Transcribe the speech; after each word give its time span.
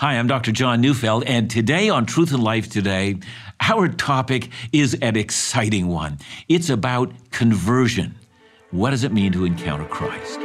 Hi, 0.00 0.14
I'm 0.14 0.28
Dr. 0.28 0.50
John 0.50 0.80
Neufeld, 0.80 1.24
and 1.24 1.50
today 1.50 1.90
on 1.90 2.06
Truth 2.06 2.32
and 2.32 2.42
Life 2.42 2.70
Today, 2.70 3.18
our 3.60 3.86
topic 3.86 4.48
is 4.72 4.94
an 4.94 5.14
exciting 5.14 5.88
one. 5.88 6.16
It's 6.48 6.70
about 6.70 7.12
conversion. 7.32 8.14
What 8.70 8.92
does 8.92 9.04
it 9.04 9.12
mean 9.12 9.30
to 9.32 9.44
encounter 9.44 9.84
Christ? 9.84 10.38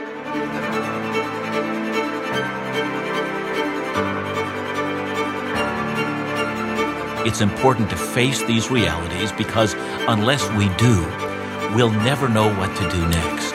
It's 7.25 7.39
important 7.39 7.89
to 7.91 7.95
face 7.95 8.43
these 8.43 8.69
realities 8.69 9.31
because 9.31 9.73
unless 10.09 10.51
we 10.51 10.67
do, 10.75 10.99
we'll 11.73 11.91
never 12.03 12.27
know 12.27 12.53
what 12.55 12.75
to 12.75 12.89
do 12.89 13.07
next. 13.07 13.54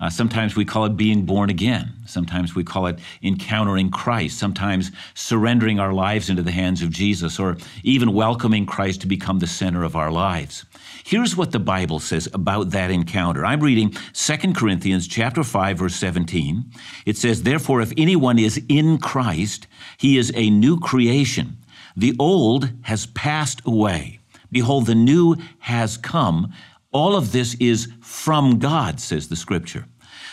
Uh, 0.00 0.08
sometimes 0.08 0.56
we 0.56 0.64
call 0.64 0.86
it 0.86 0.96
being 0.96 1.26
born 1.26 1.50
again. 1.50 1.92
Sometimes 2.06 2.54
we 2.54 2.64
call 2.64 2.86
it 2.86 2.98
encountering 3.22 3.90
Christ. 3.90 4.38
Sometimes 4.38 4.90
surrendering 5.14 5.78
our 5.78 5.92
lives 5.92 6.30
into 6.30 6.42
the 6.42 6.50
hands 6.50 6.80
of 6.80 6.90
Jesus, 6.90 7.38
or 7.38 7.58
even 7.84 8.14
welcoming 8.14 8.64
Christ 8.64 9.02
to 9.02 9.06
become 9.06 9.38
the 9.38 9.46
center 9.46 9.84
of 9.84 9.96
our 9.96 10.10
lives. 10.10 10.64
Here's 11.04 11.36
what 11.36 11.52
the 11.52 11.58
Bible 11.58 11.98
says 11.98 12.28
about 12.32 12.70
that 12.70 12.90
encounter. 12.90 13.44
I'm 13.44 13.60
reading 13.60 13.94
2 14.14 14.54
Corinthians 14.54 15.06
chapter 15.06 15.42
5 15.44 15.78
verse 15.78 15.96
17. 15.96 16.64
It 17.04 17.18
says, 17.18 17.42
"Therefore 17.42 17.82
if 17.82 17.92
anyone 17.96 18.38
is 18.38 18.62
in 18.68 18.98
Christ, 18.98 19.66
he 19.98 20.16
is 20.16 20.32
a 20.34 20.50
new 20.50 20.78
creation. 20.78 21.58
The 21.96 22.14
old 22.18 22.70
has 22.82 23.06
passed 23.06 23.60
away. 23.66 24.20
Behold, 24.50 24.86
the 24.86 24.94
new 24.94 25.36
has 25.60 25.96
come." 25.96 26.52
All 26.92 27.14
of 27.14 27.32
this 27.32 27.54
is 27.54 27.88
from 28.00 28.58
God, 28.58 29.00
says 29.00 29.28
the 29.28 29.36
scripture. 29.36 29.86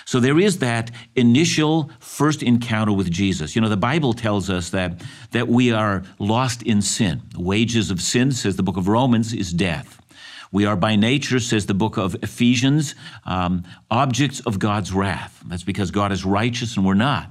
So 0.06 0.22
there 0.22 0.40
is 0.40 0.60
that 0.60 0.90
initial 1.16 1.92
first 2.00 2.42
encounter 2.42 2.94
with 2.94 3.12
Jesus. 3.12 3.56
You 3.56 3.62
know, 3.62 3.68
the 3.68 3.76
Bible 3.76 4.14
tells 4.14 4.50
us 4.50 4.70
that, 4.70 5.04
that 5.32 5.50
we 5.50 5.72
are 5.72 6.04
lost 6.18 6.64
in 6.64 6.82
sin. 6.82 7.22
The 7.34 7.42
wages 7.42 7.92
of 7.92 8.02
sin, 8.02 8.32
says 8.32 8.56
the 8.56 8.64
book 8.64 8.78
of 8.78 8.88
Romans, 8.88 9.34
is 9.34 9.52
death. 9.52 10.02
We 10.52 10.66
are 10.66 10.78
by 10.78 10.96
nature, 10.96 11.40
says 11.40 11.66
the 11.66 11.74
book 11.74 11.98
of 11.98 12.16
Ephesians, 12.24 12.96
um, 13.26 13.64
objects 13.92 14.40
of 14.42 14.60
God's 14.60 14.94
wrath. 14.94 15.44
That's 15.46 15.64
because 15.64 15.92
God 15.92 16.14
is 16.14 16.24
righteous 16.24 16.78
and 16.78 16.86
we're 16.86 16.94
not. 16.94 17.30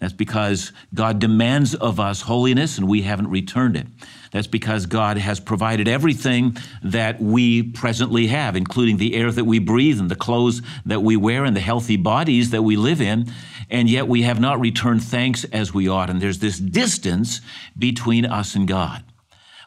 That's 0.00 0.12
because 0.12 0.72
God 0.94 1.18
demands 1.18 1.74
of 1.74 1.98
us 1.98 2.22
holiness 2.22 2.78
and 2.78 2.86
we 2.86 3.02
haven't 3.02 3.30
returned 3.30 3.76
it. 3.76 3.86
That's 4.30 4.46
because 4.46 4.86
God 4.86 5.18
has 5.18 5.40
provided 5.40 5.88
everything 5.88 6.56
that 6.84 7.20
we 7.20 7.64
presently 7.64 8.28
have, 8.28 8.54
including 8.54 8.98
the 8.98 9.16
air 9.16 9.32
that 9.32 9.44
we 9.44 9.58
breathe 9.58 9.98
and 9.98 10.10
the 10.10 10.16
clothes 10.16 10.62
that 10.86 11.02
we 11.02 11.16
wear 11.16 11.44
and 11.44 11.56
the 11.56 11.60
healthy 11.60 11.96
bodies 11.96 12.50
that 12.50 12.62
we 12.62 12.76
live 12.76 13.00
in. 13.00 13.32
And 13.70 13.90
yet 13.90 14.06
we 14.06 14.22
have 14.22 14.38
not 14.38 14.60
returned 14.60 15.02
thanks 15.02 15.44
as 15.44 15.74
we 15.74 15.88
ought. 15.88 16.10
And 16.10 16.20
there's 16.20 16.38
this 16.38 16.58
distance 16.58 17.40
between 17.76 18.24
us 18.24 18.54
and 18.54 18.68
God. 18.68 19.02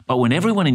But 0.06 0.16
when 0.16 0.32
everyone 0.32 0.66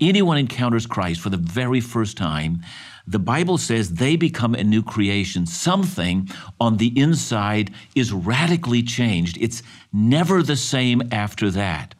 anyone 0.00 0.38
encounters 0.38 0.86
Christ 0.86 1.20
for 1.20 1.30
the 1.30 1.36
very 1.36 1.80
first 1.80 2.16
time, 2.16 2.62
the 3.06 3.18
Bible 3.18 3.58
says 3.58 3.94
they 3.94 4.16
become 4.16 4.54
a 4.54 4.64
new 4.64 4.82
creation. 4.82 5.46
Something 5.46 6.28
on 6.60 6.76
the 6.76 6.98
inside 6.98 7.72
is 7.94 8.12
radically 8.12 8.82
changed. 8.82 9.36
It's 9.40 9.62
never 9.92 10.42
the 10.42 10.56
same 10.56 11.02
after 11.10 11.50
that. 11.50 11.94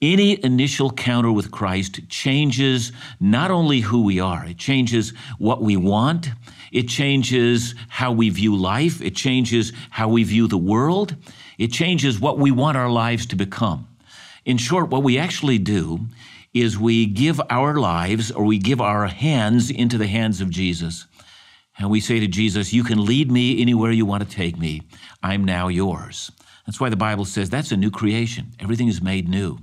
Any 0.00 0.42
initial 0.44 0.92
counter 0.92 1.32
with 1.32 1.50
Christ 1.50 2.08
changes 2.08 2.92
not 3.18 3.50
only 3.50 3.80
who 3.80 4.04
we 4.04 4.20
are, 4.20 4.46
it 4.46 4.56
changes 4.56 5.10
what 5.38 5.60
we 5.60 5.76
want, 5.76 6.30
it 6.70 6.88
changes 6.88 7.74
how 7.88 8.12
we 8.12 8.30
view 8.30 8.54
life, 8.54 9.02
it 9.02 9.16
changes 9.16 9.72
how 9.90 10.08
we 10.08 10.22
view 10.22 10.46
the 10.46 10.56
world, 10.56 11.16
it 11.58 11.72
changes 11.72 12.20
what 12.20 12.38
we 12.38 12.52
want 12.52 12.76
our 12.76 12.88
lives 12.88 13.26
to 13.26 13.36
become. 13.36 13.88
In 14.44 14.56
short, 14.56 14.88
what 14.88 15.02
we 15.02 15.18
actually 15.18 15.58
do 15.58 16.06
is 16.54 16.78
we 16.78 17.06
give 17.06 17.40
our 17.50 17.76
lives 17.76 18.30
or 18.30 18.44
we 18.44 18.58
give 18.58 18.80
our 18.80 19.06
hands 19.06 19.70
into 19.70 19.98
the 19.98 20.06
hands 20.06 20.40
of 20.40 20.50
Jesus. 20.50 21.06
And 21.78 21.90
we 21.90 22.00
say 22.00 22.20
to 22.20 22.26
Jesus, 22.26 22.72
You 22.72 22.84
can 22.84 23.04
lead 23.04 23.30
me 23.30 23.60
anywhere 23.60 23.92
you 23.92 24.06
want 24.06 24.28
to 24.28 24.36
take 24.36 24.58
me. 24.58 24.82
I'm 25.22 25.44
now 25.44 25.68
yours. 25.68 26.32
That's 26.66 26.80
why 26.80 26.90
the 26.90 26.96
Bible 26.96 27.24
says 27.24 27.48
that's 27.48 27.72
a 27.72 27.76
new 27.76 27.90
creation. 27.90 28.52
Everything 28.60 28.88
is 28.88 29.00
made 29.00 29.28
new. 29.28 29.58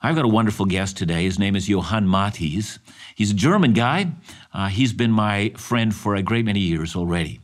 I've 0.00 0.14
got 0.14 0.26
a 0.26 0.28
wonderful 0.28 0.66
guest 0.66 0.98
today. 0.98 1.24
His 1.24 1.38
name 1.38 1.56
is 1.56 1.68
Johann 1.68 2.06
Matthies. 2.06 2.78
He's 3.14 3.30
a 3.30 3.34
German 3.34 3.72
guy. 3.72 4.12
Uh, 4.52 4.68
he's 4.68 4.92
been 4.92 5.10
my 5.10 5.50
friend 5.56 5.94
for 5.94 6.14
a 6.14 6.22
great 6.22 6.44
many 6.44 6.60
years 6.60 6.94
already. 6.94 7.40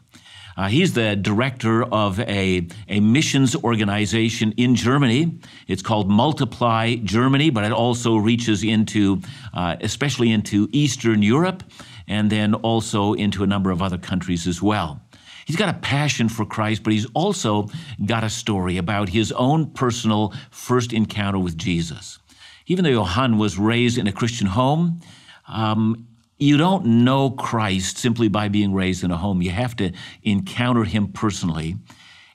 Uh, 0.57 0.69
he's 0.69 0.95
the 0.95 1.17
director 1.17 1.85
of 1.85 2.21
a, 2.21 2.67
a 2.89 3.01
missions 3.01 3.57
organization 3.57 4.53
in 4.57 4.75
Germany. 4.75 5.39
It's 5.69 5.83
called 5.83 6.11
Multiply 6.11 6.97
Germany, 6.97 7.51
but 7.51 7.65
it 7.65 7.73
also 7.73 8.17
reaches 8.17 8.63
into, 8.63 9.21
uh, 9.55 9.77
especially 9.81 10.31
into 10.31 10.69
Eastern 10.73 11.23
Europe, 11.23 11.63
and 12.09 12.31
then 12.31 12.55
also 12.55 13.13
into 13.15 13.43
a 13.43 13.47
number 13.47 13.71
of 13.71 13.81
other 13.81 13.99
countries 13.99 14.47
as 14.47 14.61
well. 14.61 15.01
He's 15.47 15.57
got 15.57 15.69
a 15.69 15.79
passion 15.79 16.29
for 16.29 16.45
Christ, 16.45 16.83
but 16.83 16.93
he's 16.93 17.07
also 17.15 17.69
got 18.05 18.23
a 18.23 18.31
story 18.31 18.77
about 18.77 19.09
his 19.09 19.33
own 19.33 19.71
personal 19.71 20.33
first 20.51 20.93
encounter 20.93 21.39
with 21.39 21.57
Jesus. 21.57 22.19
Even 22.67 22.85
though 22.85 22.91
Johann 22.91 23.37
was 23.37 23.59
raised 23.59 23.99
in 23.99 24.07
a 24.07 24.13
Christian 24.13 24.47
home, 24.47 25.01
um, 25.49 26.07
you 26.41 26.57
don't 26.57 26.87
know 27.05 27.31
Christ 27.31 27.99
simply 27.99 28.29
by 28.29 28.49
being 28.49 28.73
raised 28.73 29.05
in 29.05 29.11
a 29.11 29.17
home. 29.17 29.43
You 29.43 29.51
have 29.51 29.77
to 29.77 29.93
encounter 30.23 30.85
him 30.85 31.09
personally. 31.09 31.77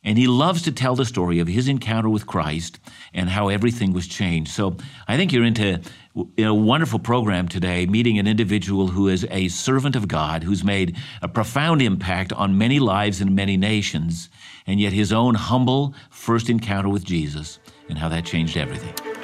And 0.03 0.19
he 0.19 0.27
loves 0.27 0.61
to 0.61 0.71
tell 0.71 0.95
the 0.95 1.03
story 1.03 1.39
of 1.39 1.47
his 1.47 1.67
encounter 1.67 2.09
with 2.09 2.27
Christ 2.27 2.79
and 3.11 3.27
how 3.27 3.49
everything 3.49 3.91
was 3.91 4.07
changed. 4.07 4.51
So 4.51 4.77
I 5.07 5.17
think 5.17 5.33
you're 5.33 5.43
into 5.43 5.81
a 6.37 6.53
wonderful 6.53 6.99
program 6.99 7.47
today, 7.47 7.87
meeting 7.87 8.19
an 8.19 8.27
individual 8.27 8.89
who 8.89 9.07
is 9.07 9.25
a 9.31 9.47
servant 9.47 9.95
of 9.95 10.07
God, 10.07 10.43
who's 10.43 10.63
made 10.63 10.95
a 11.23 11.27
profound 11.27 11.81
impact 11.81 12.31
on 12.31 12.55
many 12.55 12.79
lives 12.79 13.19
and 13.19 13.35
many 13.35 13.57
nations, 13.57 14.29
and 14.67 14.79
yet 14.79 14.93
his 14.93 15.11
own 15.11 15.33
humble 15.33 15.95
first 16.11 16.51
encounter 16.51 16.89
with 16.89 17.03
Jesus 17.03 17.57
and 17.89 17.97
how 17.97 18.07
that 18.09 18.25
changed 18.25 18.57
everything. 18.57 19.14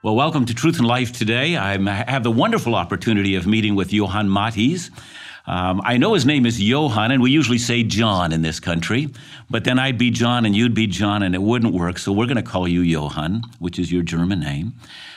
Well, 0.00 0.14
welcome 0.14 0.46
to 0.46 0.54
Truth 0.54 0.78
and 0.78 0.86
Life 0.86 1.10
today. 1.10 1.56
I 1.56 1.76
have 2.08 2.22
the 2.22 2.30
wonderful 2.30 2.76
opportunity 2.76 3.34
of 3.34 3.48
meeting 3.48 3.74
with 3.74 3.92
Johann 3.92 4.28
Matthies. 4.28 4.90
Um, 5.44 5.80
I 5.84 5.96
know 5.96 6.14
his 6.14 6.24
name 6.24 6.46
is 6.46 6.62
Johann, 6.62 7.10
and 7.10 7.20
we 7.20 7.32
usually 7.32 7.58
say 7.58 7.82
John 7.82 8.32
in 8.32 8.42
this 8.42 8.60
country, 8.60 9.08
but 9.50 9.64
then 9.64 9.80
I'd 9.80 9.98
be 9.98 10.12
John 10.12 10.46
and 10.46 10.54
you'd 10.54 10.72
be 10.72 10.86
John, 10.86 11.24
and 11.24 11.34
it 11.34 11.42
wouldn't 11.42 11.74
work. 11.74 11.98
So 11.98 12.12
we're 12.12 12.26
going 12.26 12.36
to 12.36 12.44
call 12.44 12.68
you 12.68 12.80
Johann, 12.80 13.42
which 13.58 13.76
is 13.76 13.90
your 13.90 14.04
German 14.04 14.38
name. 14.38 14.74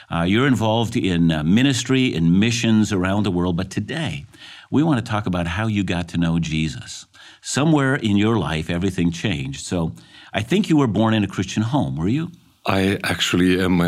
Uh, 0.09 0.23
you're 0.23 0.47
involved 0.47 0.97
in 0.97 1.31
uh, 1.31 1.43
ministry 1.43 2.15
and 2.15 2.39
missions 2.39 2.91
around 2.91 3.21
the 3.21 3.31
world, 3.31 3.55
but 3.55 3.69
today 3.69 4.25
we 4.71 4.81
want 4.81 5.05
to 5.05 5.07
talk 5.07 5.27
about 5.27 5.45
how 5.45 5.67
you 5.67 5.83
got 5.83 6.07
to 6.07 6.17
know 6.17 6.39
Jesus. 6.39 7.05
Somewhere 7.39 7.93
in 7.93 8.17
your 8.17 8.39
life, 8.39 8.71
everything 8.71 9.11
changed. 9.11 9.63
So 9.63 9.93
I 10.33 10.41
think 10.41 10.69
you 10.69 10.77
were 10.77 10.87
born 10.87 11.13
in 11.13 11.23
a 11.23 11.27
Christian 11.27 11.61
home, 11.61 11.97
were 11.97 12.07
you? 12.07 12.31
I 12.65 12.97
actually 13.03 13.61
am. 13.61 13.79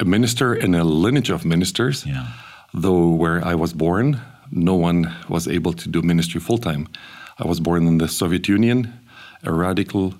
A 0.00 0.04
minister 0.04 0.54
in 0.54 0.74
a 0.74 0.84
lineage 0.84 1.30
of 1.30 1.44
ministers. 1.44 2.04
Yeah. 2.06 2.28
Though 2.74 3.08
where 3.08 3.44
I 3.44 3.54
was 3.54 3.72
born, 3.72 4.20
no 4.50 4.74
one 4.74 5.14
was 5.28 5.48
able 5.48 5.72
to 5.72 5.88
do 5.88 6.02
ministry 6.02 6.40
full 6.40 6.58
time. 6.58 6.88
I 7.38 7.46
was 7.46 7.60
born 7.60 7.86
in 7.86 7.98
the 7.98 8.08
Soviet 8.08 8.48
Union, 8.48 8.92
a 9.42 9.52
radical 9.52 10.14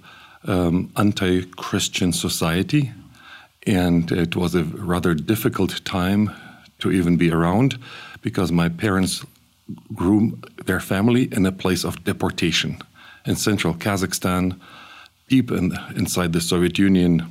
um, 0.45 0.91
anti 0.97 1.43
Christian 1.43 2.13
society, 2.13 2.93
and 3.67 4.11
it 4.13 4.37
was 4.37 4.55
a 4.55 4.65
rather 4.65 5.15
difficult 5.15 5.85
time 5.85 6.31
to 6.79 6.93
even 6.93 7.17
be 7.17 7.31
around 7.31 7.79
because 8.23 8.53
my 8.53 8.69
parents 8.69 9.25
grew 9.95 10.39
their 10.67 10.81
family 10.81 11.29
in 11.33 11.47
a 11.47 11.53
place 11.53 11.85
of 11.85 12.05
deportation 12.05 12.79
in 13.27 13.37
central 13.37 13.75
Kazakhstan, 13.75 14.59
deep 15.29 15.51
in, 15.51 15.77
inside 15.97 16.33
the 16.33 16.41
Soviet 16.41 16.79
Union, 16.79 17.27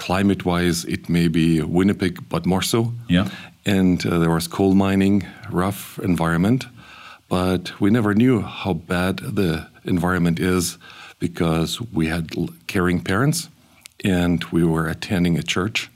climate 0.00 0.46
wise, 0.46 0.86
it 0.86 1.10
may 1.10 1.28
be 1.28 1.60
Winnipeg, 1.60 2.26
but 2.30 2.46
more 2.46 2.62
so. 2.62 2.92
Yeah. 3.06 3.28
And 3.66 4.04
uh, 4.06 4.18
there 4.18 4.30
was 4.30 4.48
coal 4.48 4.74
mining, 4.74 5.26
rough 5.50 5.98
environment, 5.98 6.66
but 7.28 7.78
we 7.80 7.90
never 7.90 8.14
knew 8.14 8.40
how 8.40 8.72
bad 8.72 9.18
the 9.18 9.68
environment 9.84 10.40
is 10.40 10.78
because 11.18 11.80
we 11.92 12.06
had 12.06 12.30
caring 12.66 13.00
parents 13.02 13.50
and 14.02 14.42
we 14.44 14.64
were 14.64 14.88
attending 14.88 15.36
a 15.36 15.42
church 15.42 15.90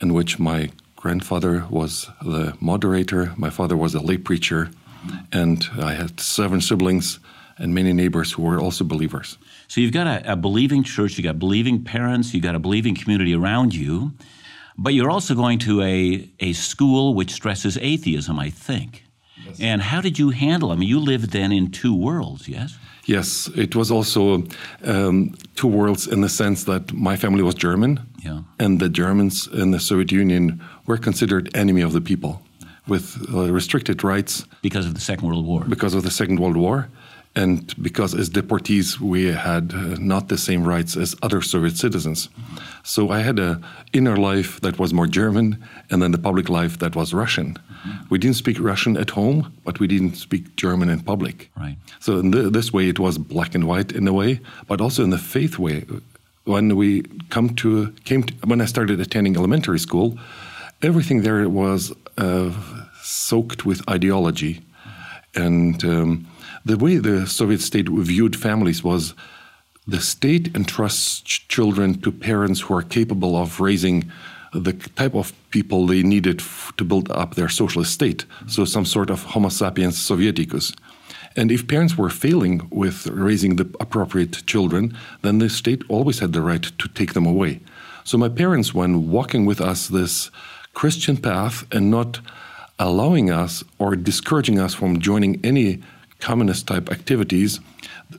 in 0.00 0.14
which 0.14 0.38
my 0.38 0.70
grandfather 0.94 1.66
was 1.68 2.08
the 2.22 2.56
moderator, 2.60 3.32
my 3.36 3.50
father 3.50 3.76
was 3.76 3.94
a 3.94 4.00
lay 4.00 4.16
preacher, 4.16 4.70
and 5.32 5.68
I 5.76 5.94
had 5.94 6.20
seven 6.20 6.60
siblings 6.60 7.18
and 7.58 7.74
many 7.74 7.92
neighbors 7.92 8.32
who 8.32 8.42
were 8.42 8.60
also 8.60 8.84
believers. 8.84 9.38
So 9.68 9.80
you've 9.80 9.92
got 9.92 10.06
a, 10.06 10.32
a 10.32 10.36
believing 10.36 10.82
church, 10.82 11.16
you've 11.16 11.24
got 11.24 11.38
believing 11.38 11.84
parents, 11.84 12.34
you've 12.34 12.42
got 12.42 12.54
a 12.54 12.58
believing 12.58 12.94
community 12.94 13.34
around 13.34 13.74
you, 13.74 14.12
but 14.76 14.94
you're 14.94 15.10
also 15.10 15.34
going 15.34 15.58
to 15.60 15.82
a, 15.82 16.30
a 16.40 16.52
school 16.52 17.14
which 17.14 17.32
stresses 17.32 17.78
atheism, 17.78 18.38
I 18.38 18.50
think. 18.50 19.04
Yes. 19.44 19.60
And 19.60 19.82
how 19.82 20.00
did 20.00 20.18
you 20.18 20.30
handle? 20.30 20.70
I 20.70 20.76
mean, 20.76 20.88
you 20.88 20.98
lived 20.98 21.30
then 21.32 21.52
in 21.52 21.70
two 21.70 21.94
worlds, 21.94 22.48
yes? 22.48 22.78
Yes, 23.06 23.50
it 23.54 23.76
was 23.76 23.90
also 23.90 24.44
um, 24.84 25.34
two 25.56 25.66
worlds 25.66 26.06
in 26.06 26.22
the 26.22 26.28
sense 26.28 26.64
that 26.64 26.92
my 26.92 27.16
family 27.16 27.42
was 27.42 27.54
German, 27.54 28.00
yeah. 28.24 28.40
and 28.58 28.80
the 28.80 28.88
Germans 28.88 29.46
in 29.48 29.72
the 29.72 29.80
Soviet 29.80 30.10
Union 30.10 30.62
were 30.86 30.96
considered 30.96 31.54
enemy 31.54 31.82
of 31.82 31.92
the 31.92 32.00
people, 32.00 32.40
with 32.88 33.22
uh, 33.34 33.52
restricted 33.52 34.02
rights 34.02 34.46
because 34.62 34.86
of 34.86 34.94
the 34.94 35.00
Second 35.00 35.28
World 35.28 35.46
War. 35.46 35.64
Because 35.68 35.94
of 35.94 36.02
the 36.02 36.10
Second 36.10 36.40
World 36.40 36.56
War, 36.56 36.88
and 37.36 37.74
because 37.82 38.14
as 38.14 38.30
deportees 38.30 39.00
we 39.00 39.24
had 39.26 39.72
uh, 39.74 39.96
not 39.98 40.28
the 40.28 40.38
same 40.38 40.64
rights 40.64 40.96
as 40.96 41.16
other 41.22 41.42
Soviet 41.42 41.76
citizens. 41.76 42.28
So 42.84 43.10
I 43.10 43.20
had 43.20 43.38
a 43.38 43.60
inner 43.92 44.16
life 44.16 44.60
that 44.60 44.78
was 44.78 44.92
more 44.92 45.06
German, 45.06 45.62
and 45.90 46.00
then 46.00 46.12
the 46.12 46.18
public 46.18 46.48
life 46.48 46.78
that 46.78 46.94
was 46.94 47.12
Russian. 47.12 47.54
Mm-hmm. 47.54 48.04
We 48.10 48.18
didn't 48.18 48.36
speak 48.36 48.60
Russian 48.60 48.96
at 48.96 49.10
home, 49.10 49.52
but 49.64 49.80
we 49.80 49.86
didn't 49.86 50.14
speak 50.14 50.56
German 50.56 50.88
in 50.90 51.00
public. 51.00 51.50
Right. 51.56 51.76
So 52.00 52.18
in 52.18 52.30
the, 52.30 52.50
this 52.50 52.72
way, 52.72 52.88
it 52.88 52.98
was 52.98 53.18
black 53.18 53.54
and 53.54 53.64
white 53.66 53.92
in 53.92 54.06
a 54.06 54.12
way, 54.12 54.40
but 54.68 54.80
also 54.80 55.02
in 55.02 55.10
the 55.10 55.18
faith 55.18 55.58
way. 55.58 55.84
When 56.44 56.76
we 56.76 57.02
come 57.30 57.54
to 57.56 57.90
came 58.04 58.22
to, 58.24 58.34
when 58.44 58.60
I 58.60 58.66
started 58.66 59.00
attending 59.00 59.36
elementary 59.36 59.78
school, 59.78 60.18
everything 60.82 61.22
there 61.22 61.48
was 61.48 61.92
uh, 62.16 62.52
soaked 63.02 63.66
with 63.66 63.82
ideology, 63.88 64.62
and. 65.34 65.82
Um, 65.84 66.26
the 66.64 66.76
way 66.78 66.96
the 66.96 67.26
Soviet 67.26 67.60
state 67.60 67.88
viewed 67.88 68.36
families 68.36 68.82
was 68.82 69.14
the 69.86 70.00
state 70.00 70.56
entrusts 70.56 71.20
ch- 71.20 71.46
children 71.48 72.00
to 72.00 72.10
parents 72.10 72.60
who 72.60 72.74
are 72.74 72.82
capable 72.82 73.36
of 73.36 73.60
raising 73.60 74.10
the 74.54 74.72
type 74.72 75.14
of 75.14 75.32
people 75.50 75.86
they 75.86 76.02
needed 76.02 76.40
f- 76.40 76.72
to 76.76 76.84
build 76.84 77.10
up 77.10 77.34
their 77.34 77.48
socialist 77.48 77.92
state. 77.92 78.24
So, 78.46 78.64
some 78.64 78.86
sort 78.86 79.10
of 79.10 79.24
Homo 79.24 79.50
sapiens 79.50 79.98
Sovieticus. 79.98 80.74
And 81.36 81.50
if 81.50 81.66
parents 81.66 81.98
were 81.98 82.10
failing 82.10 82.66
with 82.70 83.08
raising 83.08 83.56
the 83.56 83.68
appropriate 83.80 84.46
children, 84.46 84.96
then 85.22 85.38
the 85.38 85.50
state 85.50 85.82
always 85.88 86.20
had 86.20 86.32
the 86.32 86.40
right 86.40 86.62
to 86.62 86.88
take 86.88 87.12
them 87.12 87.26
away. 87.26 87.60
So, 88.04 88.16
my 88.16 88.28
parents, 88.28 88.72
when 88.72 89.10
walking 89.10 89.44
with 89.44 89.60
us 89.60 89.88
this 89.88 90.30
Christian 90.72 91.16
path 91.16 91.66
and 91.72 91.90
not 91.90 92.20
allowing 92.78 93.30
us 93.30 93.64
or 93.78 93.96
discouraging 93.96 94.58
us 94.58 94.74
from 94.74 95.00
joining 95.00 95.44
any 95.44 95.82
communist 96.20 96.66
type 96.66 96.90
activities, 96.90 97.60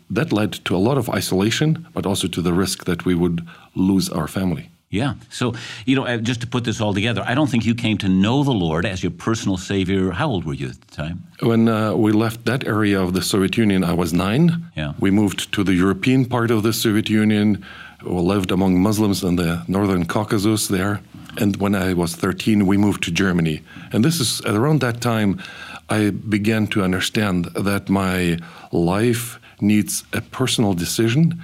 that 0.10 0.32
led 0.32 0.54
to 0.66 0.76
a 0.76 0.78
lot 0.78 0.98
of 0.98 1.10
isolation, 1.10 1.88
but 1.94 2.06
also 2.06 2.28
to 2.28 2.42
the 2.42 2.54
risk 2.54 2.86
that 2.86 3.06
we 3.06 3.16
would 3.16 3.48
lose 3.76 4.10
our 4.10 4.28
family. 4.28 4.70
Yeah. 4.90 5.16
So, 5.30 5.54
you 5.86 5.96
know, 5.96 6.06
uh, 6.06 6.18
just 6.18 6.42
to 6.42 6.48
put 6.48 6.64
this 6.64 6.80
all 6.80 6.94
together, 6.94 7.22
I 7.26 7.36
don't 7.36 7.50
think 7.50 7.66
you 7.66 7.76
came 7.76 7.98
to 7.98 8.08
know 8.08 8.44
the 8.44 8.54
Lord 8.54 8.86
as 8.86 9.04
your 9.04 9.12
personal 9.12 9.58
Savior. 9.58 10.12
How 10.12 10.30
old 10.30 10.46
were 10.46 10.54
you 10.54 10.70
at 10.70 10.80
the 10.80 10.96
time? 10.96 11.24
When 11.42 11.68
uh, 11.68 11.96
we 11.96 12.12
left 12.14 12.46
that 12.46 12.66
area 12.66 13.02
of 13.02 13.14
the 13.14 13.22
Soviet 13.22 13.58
Union, 13.58 13.84
I 13.84 13.94
was 13.94 14.14
nine. 14.14 14.72
Yeah. 14.78 14.94
We 15.00 15.12
moved 15.12 15.54
to 15.54 15.64
the 15.64 15.74
European 15.74 16.26
part 16.26 16.50
of 16.50 16.64
the 16.64 16.72
Soviet 16.72 17.10
Union. 17.10 17.66
We 18.04 18.12
lived 18.12 18.52
among 18.52 18.82
Muslims 18.82 19.24
in 19.24 19.36
the 19.36 19.64
northern 19.68 20.06
Caucasus 20.06 20.68
there. 20.68 21.02
And 21.38 21.58
when 21.58 21.76
I 21.76 21.94
was 21.94 22.16
13, 22.16 22.66
we 22.66 22.78
moved 22.78 23.04
to 23.04 23.12
Germany. 23.12 23.62
And 23.92 24.06
this 24.06 24.22
is 24.22 24.42
around 24.46 24.80
that 24.80 25.02
time 25.02 25.42
I 25.90 26.10
began 26.10 26.68
to 26.68 26.84
understand 26.84 27.46
that 27.56 27.90
my 27.90 28.40
life 28.72 29.40
needs 29.62 30.04
a 30.14 30.22
personal 30.22 30.74
decision 30.74 31.42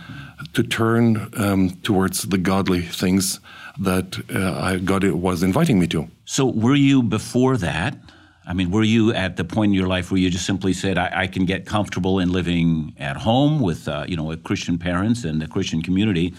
to 0.53 0.63
turn 0.63 1.29
um, 1.37 1.69
towards 1.83 2.23
the 2.23 2.37
godly 2.37 2.81
things 2.81 3.39
that 3.79 4.19
uh, 4.33 4.77
God 4.77 5.03
was 5.11 5.43
inviting 5.43 5.79
me 5.79 5.87
to. 5.87 6.09
So, 6.25 6.45
were 6.45 6.75
you 6.75 7.03
before 7.03 7.57
that? 7.57 7.97
I 8.45 8.53
mean, 8.53 8.71
were 8.71 8.83
you 8.83 9.13
at 9.13 9.37
the 9.37 9.43
point 9.43 9.69
in 9.69 9.73
your 9.73 9.87
life 9.87 10.11
where 10.11 10.19
you 10.19 10.29
just 10.29 10.45
simply 10.45 10.73
said, 10.73 10.97
"I, 10.97 11.11
I 11.23 11.27
can 11.27 11.45
get 11.45 11.65
comfortable 11.65 12.19
in 12.19 12.31
living 12.31 12.93
at 12.97 13.17
home 13.17 13.59
with, 13.59 13.87
uh, 13.87 14.05
you 14.07 14.17
know, 14.17 14.23
with 14.23 14.43
Christian 14.43 14.77
parents 14.77 15.23
and 15.23 15.41
a 15.41 15.47
Christian 15.47 15.81
community, 15.81 16.33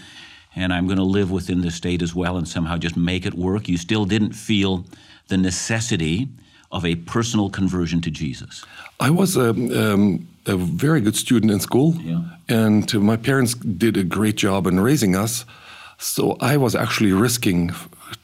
and 0.55 0.73
I'm 0.73 0.85
going 0.85 0.97
to 0.99 1.03
live 1.03 1.31
within 1.31 1.61
the 1.61 1.71
state 1.71 2.01
as 2.01 2.13
well, 2.13 2.37
and 2.37 2.47
somehow 2.47 2.77
just 2.77 2.97
make 2.97 3.25
it 3.25 3.33
work"? 3.33 3.67
You 3.67 3.77
still 3.77 4.05
didn't 4.05 4.33
feel 4.33 4.85
the 5.29 5.37
necessity 5.37 6.27
of 6.73 6.85
a 6.85 6.95
personal 6.95 7.49
conversion 7.49 8.01
to 8.01 8.11
Jesus? 8.11 8.65
I 8.99 9.09
was 9.09 9.37
a, 9.37 9.49
um, 9.51 10.27
a 10.45 10.57
very 10.57 10.99
good 10.99 11.15
student 11.15 11.51
in 11.51 11.59
school, 11.59 11.95
yeah. 12.01 12.21
and 12.49 12.93
my 13.01 13.15
parents 13.15 13.53
did 13.53 13.95
a 13.95 14.03
great 14.03 14.35
job 14.35 14.67
in 14.67 14.79
raising 14.79 15.15
us. 15.15 15.45
So 15.97 16.35
I 16.41 16.57
was 16.57 16.75
actually 16.75 17.13
risking 17.13 17.71